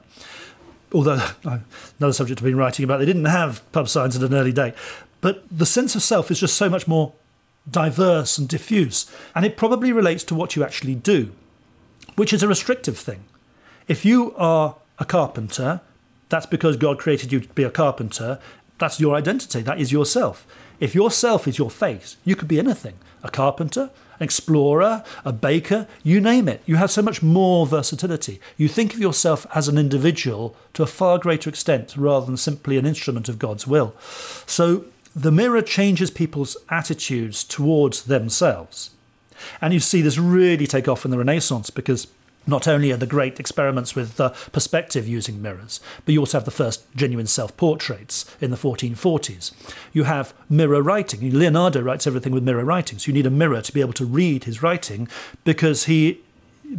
[0.92, 1.24] Although,
[2.00, 4.74] another subject I've been writing about, they didn't have pub signs at an early date.
[5.22, 7.14] But the sense of self is just so much more
[7.70, 9.10] diverse and diffuse.
[9.36, 11.32] And it probably relates to what you actually do,
[12.16, 13.24] which is a restrictive thing.
[13.88, 15.82] If you are a carpenter,
[16.30, 18.40] that's because God created you to be a carpenter.
[18.80, 19.62] That's your identity.
[19.62, 20.48] That is yourself.
[20.84, 25.88] If yourself is your face, you could be anything a carpenter, an explorer, a baker,
[26.04, 26.62] you name it.
[26.66, 28.42] You have so much more versatility.
[28.58, 32.78] You think of yourself as an individual to a far greater extent rather than simply
[32.78, 33.96] an instrument of God's will.
[34.46, 34.84] So
[35.16, 38.90] the mirror changes people's attitudes towards themselves.
[39.62, 42.08] And you see this really take off in the Renaissance because
[42.46, 46.46] not only are the great experiments with uh, perspective using mirrors, but you also have
[46.46, 49.52] the first genuine self portraits in the 1440s.
[49.92, 51.32] You have mirror writing.
[51.32, 54.06] Leonardo writes everything with mirror writing, so you need a mirror to be able to
[54.06, 55.08] read his writing
[55.44, 56.22] because he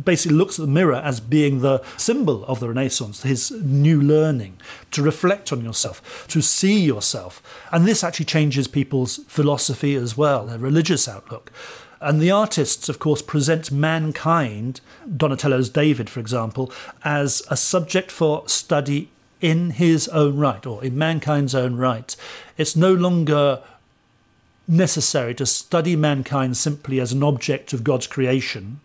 [0.02, 4.58] basically looks at the mirror as being the symbol of the Renaissance, his new learning,
[4.90, 7.42] to reflect on yourself, to see yourself.
[7.70, 11.52] And this actually changes people's philosophy as well, their religious outlook.
[12.04, 14.82] And the artists, of course, present mankind,
[15.16, 16.70] Donatello's David, for example,
[17.02, 19.08] as a subject for study
[19.40, 22.14] in his own right, or in mankind's own right.
[22.58, 23.62] It's no longer
[24.68, 28.80] necessary to study mankind simply as an object of God's creation.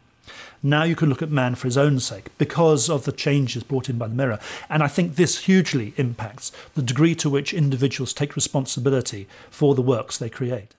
[0.64, 3.90] Now you can look at man for his own sake because of the changes brought
[3.90, 4.40] in by the mirror.
[4.70, 9.82] And I think this hugely impacts the degree to which individuals take responsibility for the
[9.82, 10.74] works they create.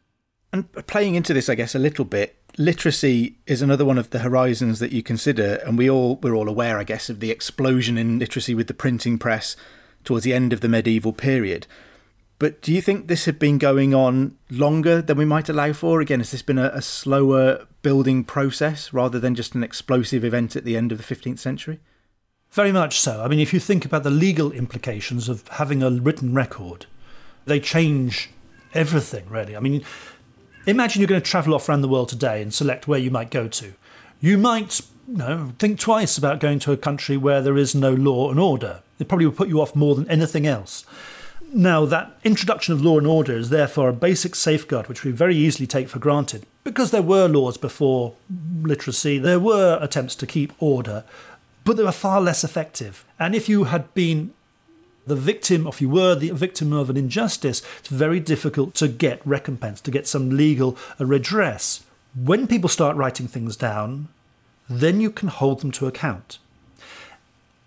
[0.52, 4.20] And playing into this, I guess, a little bit, literacy is another one of the
[4.20, 7.96] horizons that you consider, and we all we're all aware, I guess, of the explosion
[7.96, 9.56] in literacy with the printing press
[10.04, 11.66] towards the end of the medieval period.
[12.38, 16.00] But do you think this had been going on longer than we might allow for?
[16.00, 20.56] Again, has this been a, a slower building process rather than just an explosive event
[20.56, 21.80] at the end of the 15th century?
[22.50, 23.22] Very much so.
[23.22, 26.86] I mean, if you think about the legal implications of having a written record,
[27.44, 28.30] they change
[28.72, 29.54] everything, really.
[29.54, 29.84] I mean,
[30.66, 33.30] Imagine you're going to travel off around the world today and select where you might
[33.30, 33.72] go to.
[34.20, 37.92] You might you know, think twice about going to a country where there is no
[37.92, 38.82] law and order.
[38.98, 40.84] It probably would put you off more than anything else.
[41.52, 45.34] Now, that introduction of law and order is therefore a basic safeguard which we very
[45.34, 46.46] easily take for granted.
[46.62, 48.14] Because there were laws before
[48.62, 51.04] literacy, there were attempts to keep order,
[51.64, 53.04] but they were far less effective.
[53.18, 54.32] And if you had been
[55.06, 59.26] the victim, if you were the victim of an injustice, it's very difficult to get
[59.26, 61.84] recompense, to get some legal redress.
[62.14, 64.08] When people start writing things down,
[64.68, 66.38] then you can hold them to account.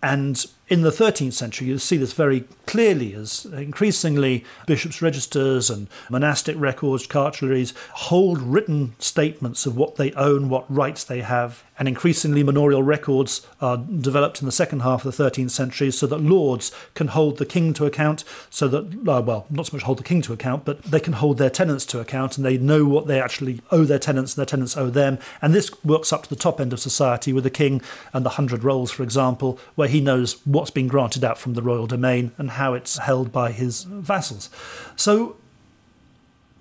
[0.02, 0.44] And
[0.74, 6.58] in the 13th century, you see this very clearly as increasingly bishops' registers and monastic
[6.58, 12.42] records, cartularies hold written statements of what they own, what rights they have, and increasingly
[12.42, 16.72] manorial records are developed in the second half of the 13th century so that lords
[16.94, 20.04] can hold the king to account, so that, uh, well, not so much hold the
[20.04, 23.06] king to account, but they can hold their tenants to account and they know what
[23.06, 25.18] they actually owe their tenants and their tenants owe them.
[25.40, 27.80] And this works up to the top end of society with the king
[28.12, 31.60] and the hundred rolls, for example, where he knows what's been granted out from the
[31.60, 34.48] royal domain and how it's held by his vassals.
[34.96, 35.36] So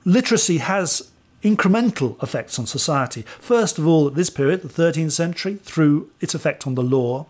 [0.04, 1.10] literacy has
[1.42, 3.22] incremental effects on society.
[3.40, 7.28] First of all, at this period, the 13th century, through its effect on the law.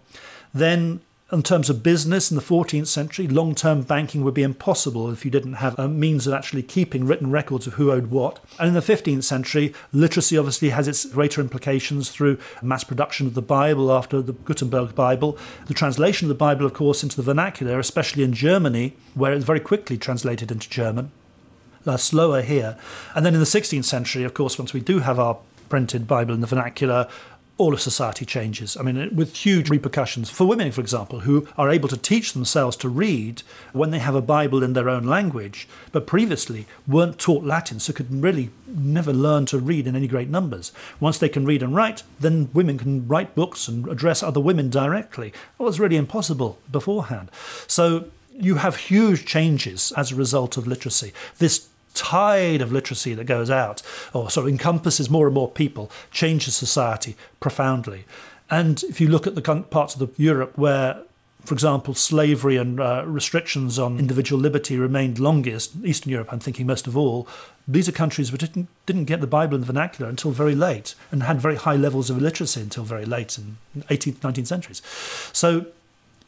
[0.52, 1.02] Then,
[1.34, 5.26] in terms of business in the 14th century, long term banking would be impossible if
[5.26, 8.40] you didn't have a means of actually keeping written records of who owed what.
[8.60, 13.34] And in the 15th century, literacy obviously has its greater implications through mass production of
[13.34, 17.24] the Bible after the Gutenberg Bible, the translation of the Bible, of course, into the
[17.24, 21.12] vernacular, especially in Germany, where it very quickly translated into German
[21.88, 22.78] uh, slower here.
[23.16, 25.38] And then in the 16th century, of course, once we do have our
[25.70, 27.08] printed Bible in the vernacular,
[27.58, 28.76] all of society changes.
[28.76, 32.76] I mean, with huge repercussions for women, for example, who are able to teach themselves
[32.78, 33.44] to read
[33.74, 37.94] when they have a Bible in their own language, but previously weren't taught Latin, so
[37.94, 40.72] could really never learn to read in any great numbers.
[41.00, 44.70] Once they can read and write, then women can write books and address other women
[44.70, 45.32] directly.
[45.58, 47.30] That was really impossible beforehand.
[47.68, 51.14] So you have huge changes as a result of literacy.
[51.38, 53.82] This tide of literacy that goes out,
[54.14, 58.06] or sort of encompasses more and more people, changes society profoundly.
[58.50, 61.02] And if you look at the parts of the Europe where,
[61.46, 66.68] for example, slavery and uh, restrictions on individual liberty remained longest, Eastern Europe, I'm thinking
[66.68, 67.28] most of all,
[67.68, 70.96] these are countries which didn't, didn't get the Bible in the vernacular until very late
[71.12, 73.58] and had very high levels of illiteracy until very late in
[73.90, 74.82] 18th, 19th centuries.
[75.32, 75.68] So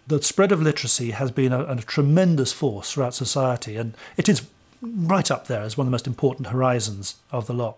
[0.07, 4.47] the spread of literacy has been a, a tremendous force throughout society, and it is
[4.81, 7.77] right up there as one of the most important horizons of the lot.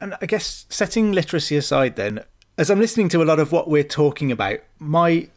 [0.00, 2.24] And I guess setting literacy aside, then,
[2.56, 5.28] as I'm listening to a lot of what we're talking about, my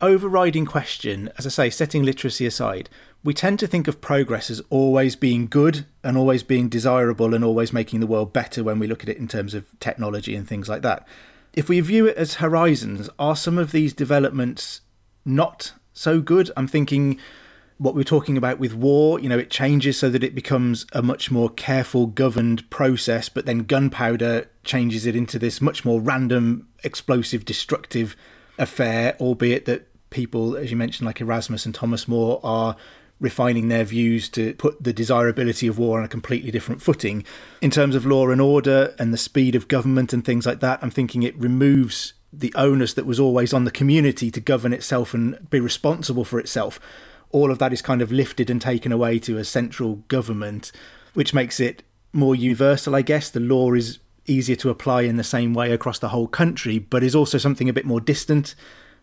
[0.00, 2.88] overriding question, as I say, setting literacy aside,
[3.24, 7.44] we tend to think of progress as always being good and always being desirable and
[7.44, 10.48] always making the world better when we look at it in terms of technology and
[10.48, 11.06] things like that.
[11.52, 14.80] If we view it as horizons, are some of these developments
[15.24, 16.50] not so good?
[16.56, 17.18] I'm thinking
[17.82, 21.02] what we're talking about with war, you know, it changes so that it becomes a
[21.02, 26.68] much more careful, governed process, but then gunpowder changes it into this much more random,
[26.84, 28.14] explosive, destructive
[28.56, 32.76] affair, albeit that people, as you mentioned, like Erasmus and Thomas More, are
[33.18, 37.24] refining their views to put the desirability of war on a completely different footing.
[37.60, 40.78] In terms of law and order and the speed of government and things like that,
[40.82, 45.14] I'm thinking it removes the onus that was always on the community to govern itself
[45.14, 46.78] and be responsible for itself.
[47.32, 50.70] All of that is kind of lifted and taken away to a central government,
[51.14, 53.30] which makes it more universal, I guess.
[53.30, 57.02] The law is easier to apply in the same way across the whole country, but
[57.02, 58.54] is also something a bit more distant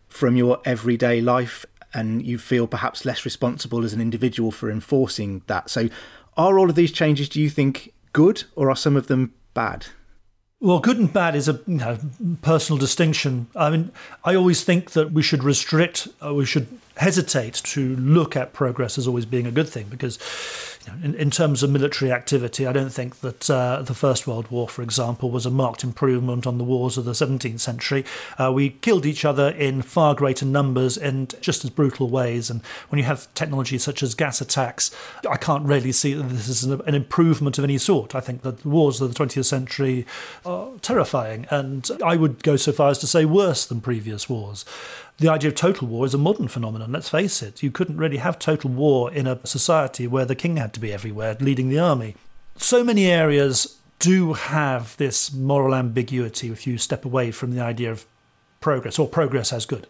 [0.07, 5.41] from your everyday life and you feel perhaps less responsible as an individual for enforcing
[5.47, 5.69] that.
[5.69, 5.89] So,
[6.37, 9.87] are all of these changes, do you think, good or are some of them bad?
[10.61, 11.97] Well, good and bad is a you know,
[12.41, 13.47] personal distinction.
[13.55, 13.91] I mean,
[14.25, 18.97] I always think that we should restrict, uh, we should hesitate to look at progress
[18.97, 20.17] as always being a good thing because
[21.03, 24.67] in, in, terms of military activity, I don't think that uh, the First World War,
[24.67, 28.05] for example, was a marked improvement on the wars of the 17th century.
[28.37, 32.49] Uh, we killed each other in far greater numbers and just as brutal ways.
[32.49, 34.95] And when you have technology such as gas attacks,
[35.29, 38.15] I can't really see that this is an, an improvement of any sort.
[38.15, 40.05] I think that the wars of the 20th century
[40.45, 44.65] are terrifying, and I would go so far as to say worse than previous wars
[45.19, 47.61] the idea of total war is a modern phenomenon, let's face it.
[47.61, 50.93] You couldn't really have total war in a society where the king had to be
[50.93, 52.15] everywhere leading the army.
[52.57, 57.91] So many areas do have this moral ambiguity if you step away from the idea
[57.91, 58.05] of
[58.61, 59.87] progress or progress as good.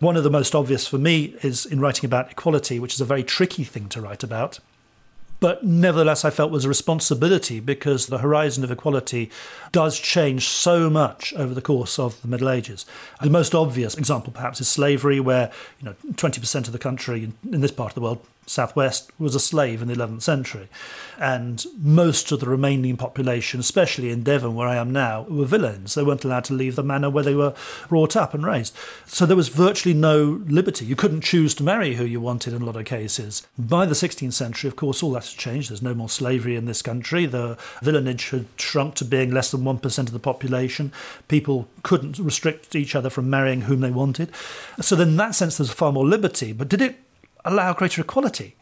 [0.00, 3.04] One of the most obvious for me is in writing about equality, which is a
[3.04, 4.58] very tricky thing to write about
[5.40, 9.30] but nevertheless, I felt was a responsibility because the horizon of equality
[9.72, 12.86] does change so much over the course of the Middle Ages.
[13.20, 17.60] The most obvious example, perhaps, is slavery, where you know 20% of the country in
[17.60, 20.68] this part of the world southwest was a slave in the 11th century.
[21.18, 25.94] And most of the remaining population, especially in Devon, where I am now, were villeins.
[25.94, 27.54] They weren't allowed to leave the manor where they were
[27.88, 28.74] brought up and raised.
[29.06, 30.84] So there was virtually no liberty.
[30.84, 33.46] You couldn't choose to marry who you wanted in a lot of cases.
[33.58, 35.70] By the 16th century, of course, all that that's changed.
[35.70, 37.26] There's no more slavery in this country.
[37.26, 40.92] The villeinage had shrunk to being less than 1% of the population.
[41.28, 44.30] People couldn't restrict each other from marrying whom they wanted.
[44.80, 46.52] So, in that sense, there's far more liberty.
[46.52, 46.96] But did it
[47.44, 48.56] allow greater equality?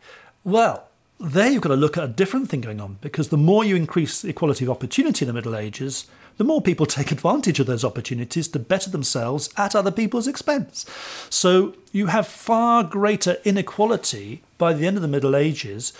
[0.44, 0.88] Well,
[1.20, 3.76] there you've got to look at a different thing going on because the more you
[3.76, 6.06] increase the equality of opportunity in the Middle Ages,
[6.36, 10.84] the more people take advantage of those opportunities to better themselves at other people's expense.
[11.30, 15.92] So you have far greater inequality by the end of the Middle Ages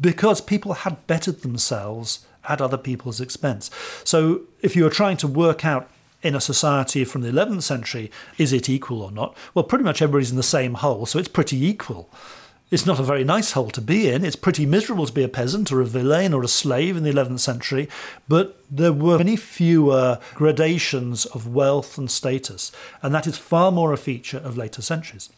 [0.00, 3.70] because people had bettered themselves at other people's expense.
[4.02, 5.90] So if you were trying to work out
[6.22, 9.36] in a society from the 11th century, is it equal or not?
[9.54, 12.10] Well, pretty much everybody's in the same hole, so it's pretty equal.
[12.70, 14.24] It's not a very nice hole to be in.
[14.24, 17.10] It's pretty miserable to be a peasant or a villein or a slave in the
[17.10, 17.88] 11th century,
[18.28, 22.70] but there were many fewer gradations of wealth and status,
[23.02, 25.30] and that is far more a feature of later centuries.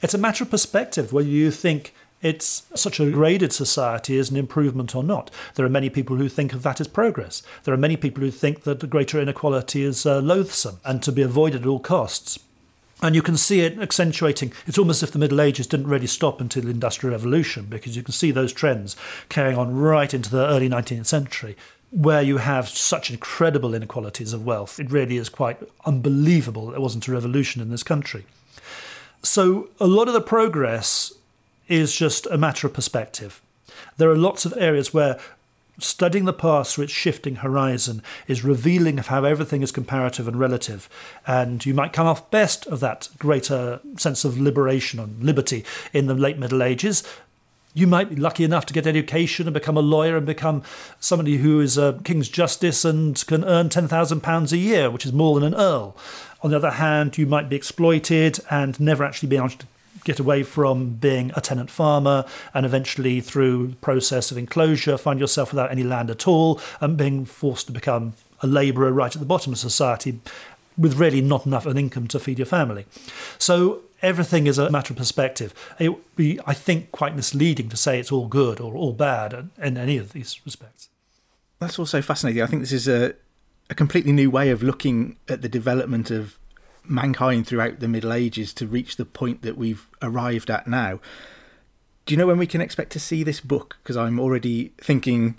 [0.00, 1.92] It's a matter of perspective whether you think
[2.22, 5.30] it's such a graded society is an improvement or not.
[5.54, 7.42] There are many people who think of that as progress.
[7.64, 11.22] There are many people who think that greater inequality is uh, loathsome and to be
[11.22, 12.38] avoided at all costs.
[13.02, 14.52] And you can see it accentuating.
[14.66, 17.94] It's almost as if the Middle Ages didn't really stop until the Industrial Revolution, because
[17.94, 18.96] you can see those trends
[19.28, 21.56] carrying on right into the early 19th century,
[21.90, 24.80] where you have such incredible inequalities of wealth.
[24.80, 28.24] It really is quite unbelievable that there wasn't a revolution in this country.
[29.22, 31.12] So, a lot of the progress
[31.68, 33.40] is just a matter of perspective.
[33.96, 35.18] There are lots of areas where
[35.78, 40.38] studying the past through its shifting horizon is revealing of how everything is comparative and
[40.38, 40.88] relative.
[41.26, 46.06] And you might come off best of that greater sense of liberation and liberty in
[46.06, 47.02] the late Middle Ages.
[47.74, 50.62] You might be lucky enough to get education and become a lawyer and become
[50.98, 55.38] somebody who is a king's justice and can earn £10,000 a year, which is more
[55.38, 55.94] than an earl.
[56.42, 59.66] On the other hand, you might be exploited and never actually be able to
[60.06, 65.52] get away from being a tenant farmer and eventually through process of enclosure find yourself
[65.52, 69.26] without any land at all and being forced to become a labourer right at the
[69.26, 70.20] bottom of society
[70.78, 72.86] with really not enough an income to feed your family.
[73.36, 75.52] So everything is a matter of perspective.
[75.80, 79.50] It would be, I think, quite misleading to say it's all good or all bad
[79.60, 80.88] in any of these respects.
[81.58, 82.42] That's also fascinating.
[82.42, 83.14] I think this is a,
[83.70, 86.38] a completely new way of looking at the development of
[86.88, 91.00] mankind throughout the Middle Ages to reach the point that we've arrived at now.
[92.04, 93.78] Do you know when we can expect to see this book?
[93.82, 95.36] Because I'm already thinking,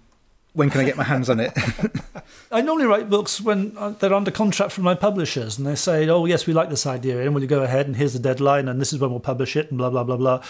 [0.53, 1.57] when can I get my hands on it?
[2.51, 6.09] I normally write books when uh, they're under contract from my publishers, and they say,
[6.09, 7.85] "Oh, yes, we like this idea, and will you go ahead?
[7.85, 10.17] And here's the deadline, and this is when we'll publish it, and blah blah blah
[10.17, 10.43] blah."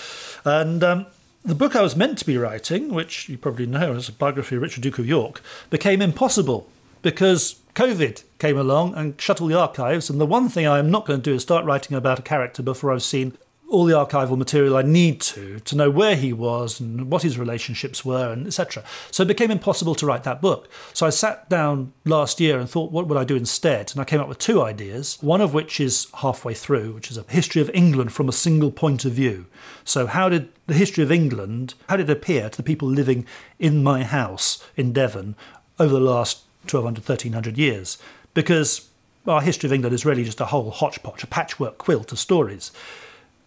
[0.46, 1.06] And um,
[1.44, 4.56] the book I was meant to be writing, which you probably know is a biography
[4.56, 6.68] of Richard Duke of York, became impossible
[7.02, 10.10] because COVID came along and shut all the archives.
[10.10, 12.24] And the one thing I am not going to do is start writing about a
[12.24, 13.38] character before I've seen
[13.70, 17.38] all the archival material I need to to know where he was and what his
[17.38, 18.84] relationships were and etc.
[19.12, 20.70] So it became impossible to write that book.
[20.94, 23.92] So I sat down last year and thought, what would I do instead?
[23.92, 25.18] And I came up with two ideas.
[25.22, 28.72] One of which is halfway through, which is a history of England from a single
[28.72, 29.48] point of view.
[29.84, 33.26] So how did the history of England, how did it appear to the people living
[33.60, 35.36] in my house in Devon
[35.80, 37.98] over the last 1200, 1300 years?
[38.34, 38.90] Because
[39.26, 42.72] our history of England is really just a whole hodgepodge, a patchwork quilt of stories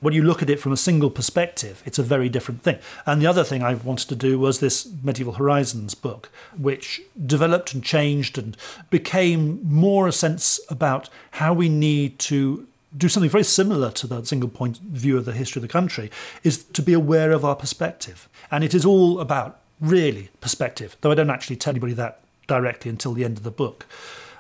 [0.01, 2.79] when you look at it from a single perspective, it's a very different thing.
[3.07, 7.75] And the other thing I wanted to do was this Medieval Horizons book, which developed
[7.75, 8.57] and changed and
[8.89, 12.67] became more a sense about how we need to
[12.97, 16.11] do something very similar to that single point view of the history of the country,
[16.43, 18.29] is to be aware of our perspective.
[18.51, 22.91] And it is all about really perspective, though I don't actually tell anybody that directly
[22.91, 23.87] until the end of the book.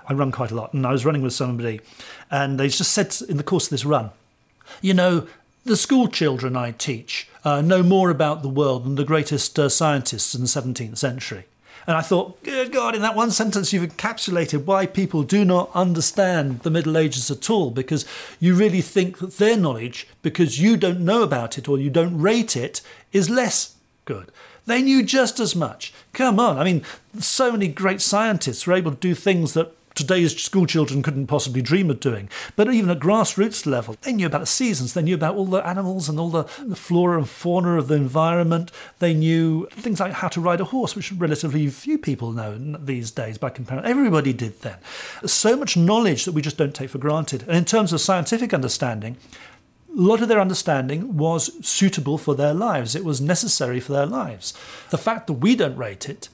[0.08, 1.80] I run quite a lot, and I was running with somebody,
[2.30, 4.10] and they just said in the course of this run,
[4.82, 5.28] you know,
[5.64, 9.68] the school children I teach uh, know more about the world than the greatest uh,
[9.68, 11.44] scientists in the 17th century.
[11.86, 15.70] And I thought, good God, in that one sentence, you've encapsulated why people do not
[15.74, 18.04] understand the Middle Ages at all, because
[18.40, 22.20] you really think that their knowledge, because you don't know about it or you don't
[22.20, 22.82] rate it,
[23.12, 24.30] is less good.
[24.66, 25.92] They knew just as much.
[26.12, 26.58] Come on.
[26.58, 26.82] I mean,
[27.18, 31.60] so many great scientists were able to do things that today's school children couldn't possibly
[31.62, 32.28] dream of doing.
[32.56, 35.66] But even at grassroots level, they knew about the seasons, they knew about all the
[35.66, 38.70] animals and all the, the flora and fauna of the environment.
[38.98, 43.10] They knew things like how to ride a horse, which relatively few people know these
[43.10, 43.90] days by comparison.
[43.90, 44.78] Everybody did then.
[45.24, 47.42] So much knowledge that we just don't take for granted.
[47.42, 49.16] And in terms of scientific understanding,
[49.96, 52.94] a lot of their understanding was suitable for their lives.
[52.94, 54.54] It was necessary for their lives.
[54.90, 56.28] The fact that we don't rate it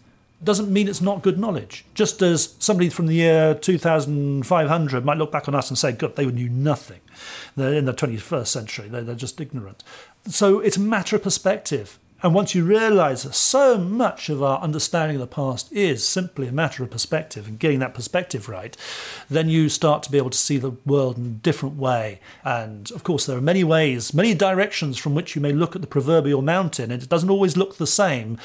[0.45, 1.85] doesn't mean it's not good knowledge.
[1.95, 6.17] Just as somebody from the year 2500 might look back on us and say, God,
[6.17, 7.01] they knew nothing.
[7.57, 9.83] They're in the 21st century, they're, they're just ignorant.
[10.29, 11.99] So it's a matter of perspective.
[12.23, 16.49] And once you realize that so much of our understanding of the past is simply
[16.49, 18.75] a matter of perspective and getting that perspective right,
[19.29, 22.21] then you start to be able to see the world in a different way.
[22.43, 25.83] And of course, there are many ways, many directions from which you may look at
[25.83, 28.39] the proverbial mountain, and it doesn't always look the same,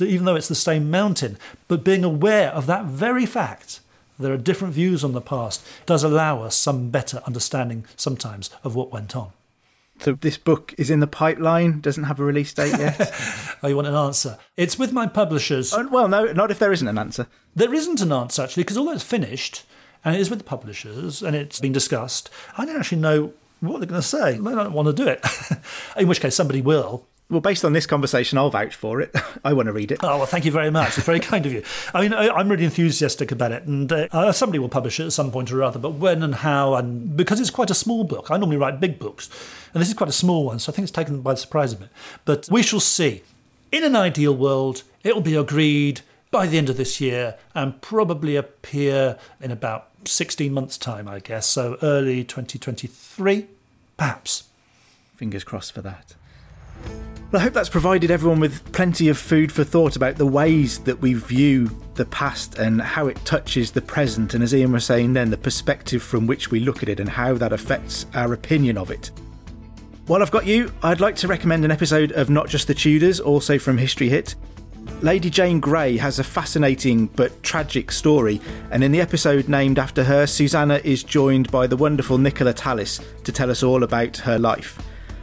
[0.00, 1.38] even though it's the same mountain.
[1.68, 3.80] But being aware of that very fact
[4.18, 8.74] there are different views on the past does allow us some better understanding sometimes of
[8.74, 9.30] what went on.
[10.00, 13.12] So this book is in the pipeline, doesn't have a release date yet.
[13.62, 14.38] oh, you want an answer?
[14.56, 15.72] It's with my publishers.
[15.72, 17.26] Oh, well, no, not if there isn't an answer.
[17.54, 19.64] There isn't an answer actually, because although it's finished
[20.04, 23.80] and it is with the publishers and it's been discussed, I don't actually know what
[23.80, 24.38] they're going to say.
[24.38, 25.24] They don't want to do it.
[25.96, 27.06] in which case, somebody will.
[27.30, 29.14] Well, based on this conversation, I'll vouch for it.
[29.44, 29.98] I want to read it.
[30.02, 30.96] Oh, well, thank you very much.
[30.96, 31.62] It's very kind of you.
[31.92, 35.12] I mean, I, am really enthusiastic about it, and uh, somebody will publish it at
[35.12, 38.30] some point or other, but when and how, and because it's quite a small book,
[38.30, 39.28] I normally write big books,
[39.72, 41.76] and this is quite a small one, so I think it's taken by surprise a
[41.76, 41.88] bit.
[42.24, 43.22] But we shall see.
[43.70, 46.00] In an ideal world, it will be agreed
[46.30, 51.20] by the end of this year and probably appear in about 16 months' time, I
[51.20, 53.46] guess, so early 2023,
[53.96, 54.44] perhaps.
[55.16, 56.14] Fingers crossed for that.
[57.30, 60.78] Well, I hope that's provided everyone with plenty of food for thought about the ways
[60.80, 64.86] that we view the past and how it touches the present, and as Ian was
[64.86, 68.32] saying then, the perspective from which we look at it and how that affects our
[68.32, 69.10] opinion of it.
[70.08, 73.20] While I've got you, I'd like to recommend an episode of Not Just the Tudors,
[73.20, 74.36] also from History Hit.
[75.02, 78.40] Lady Jane Grey has a fascinating but tragic story,
[78.70, 83.02] and in the episode named after her, Suzannah is joined by the wonderful Nicola Tallis
[83.22, 84.78] to tell us all about her life.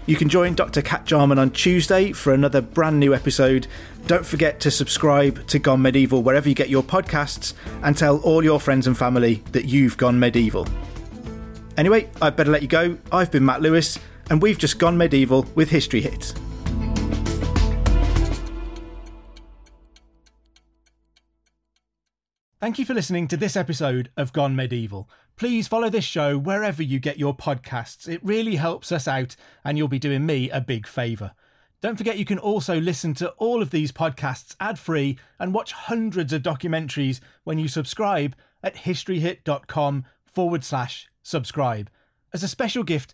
[0.05, 0.83] You can join Dr.
[0.83, 3.65] Cat Jarman on Tuesday for another brand new episode.
[4.05, 8.43] Don't forget to subscribe to Gone Medieval wherever you get your podcasts and tell all
[8.43, 10.67] your friends and family that you've gone medieval.
[11.75, 12.99] Anyway, I'd better let you go.
[13.11, 13.97] I've been Matt Lewis,
[14.29, 16.33] and we've just gone medieval with History Hits.
[22.65, 25.07] Thank you for listening to this episode of Gone Medieval.
[25.35, 28.07] Please follow this show wherever you get your podcasts.
[28.07, 31.33] It really helps us out, and you'll be doing me a big favour.
[31.81, 35.73] Don't forget you can also listen to all of these podcasts ad free and watch
[35.73, 41.91] hundreds of documentaries when you subscribe at historyhit.com forward slash subscribe.
[42.33, 43.13] As a special gift,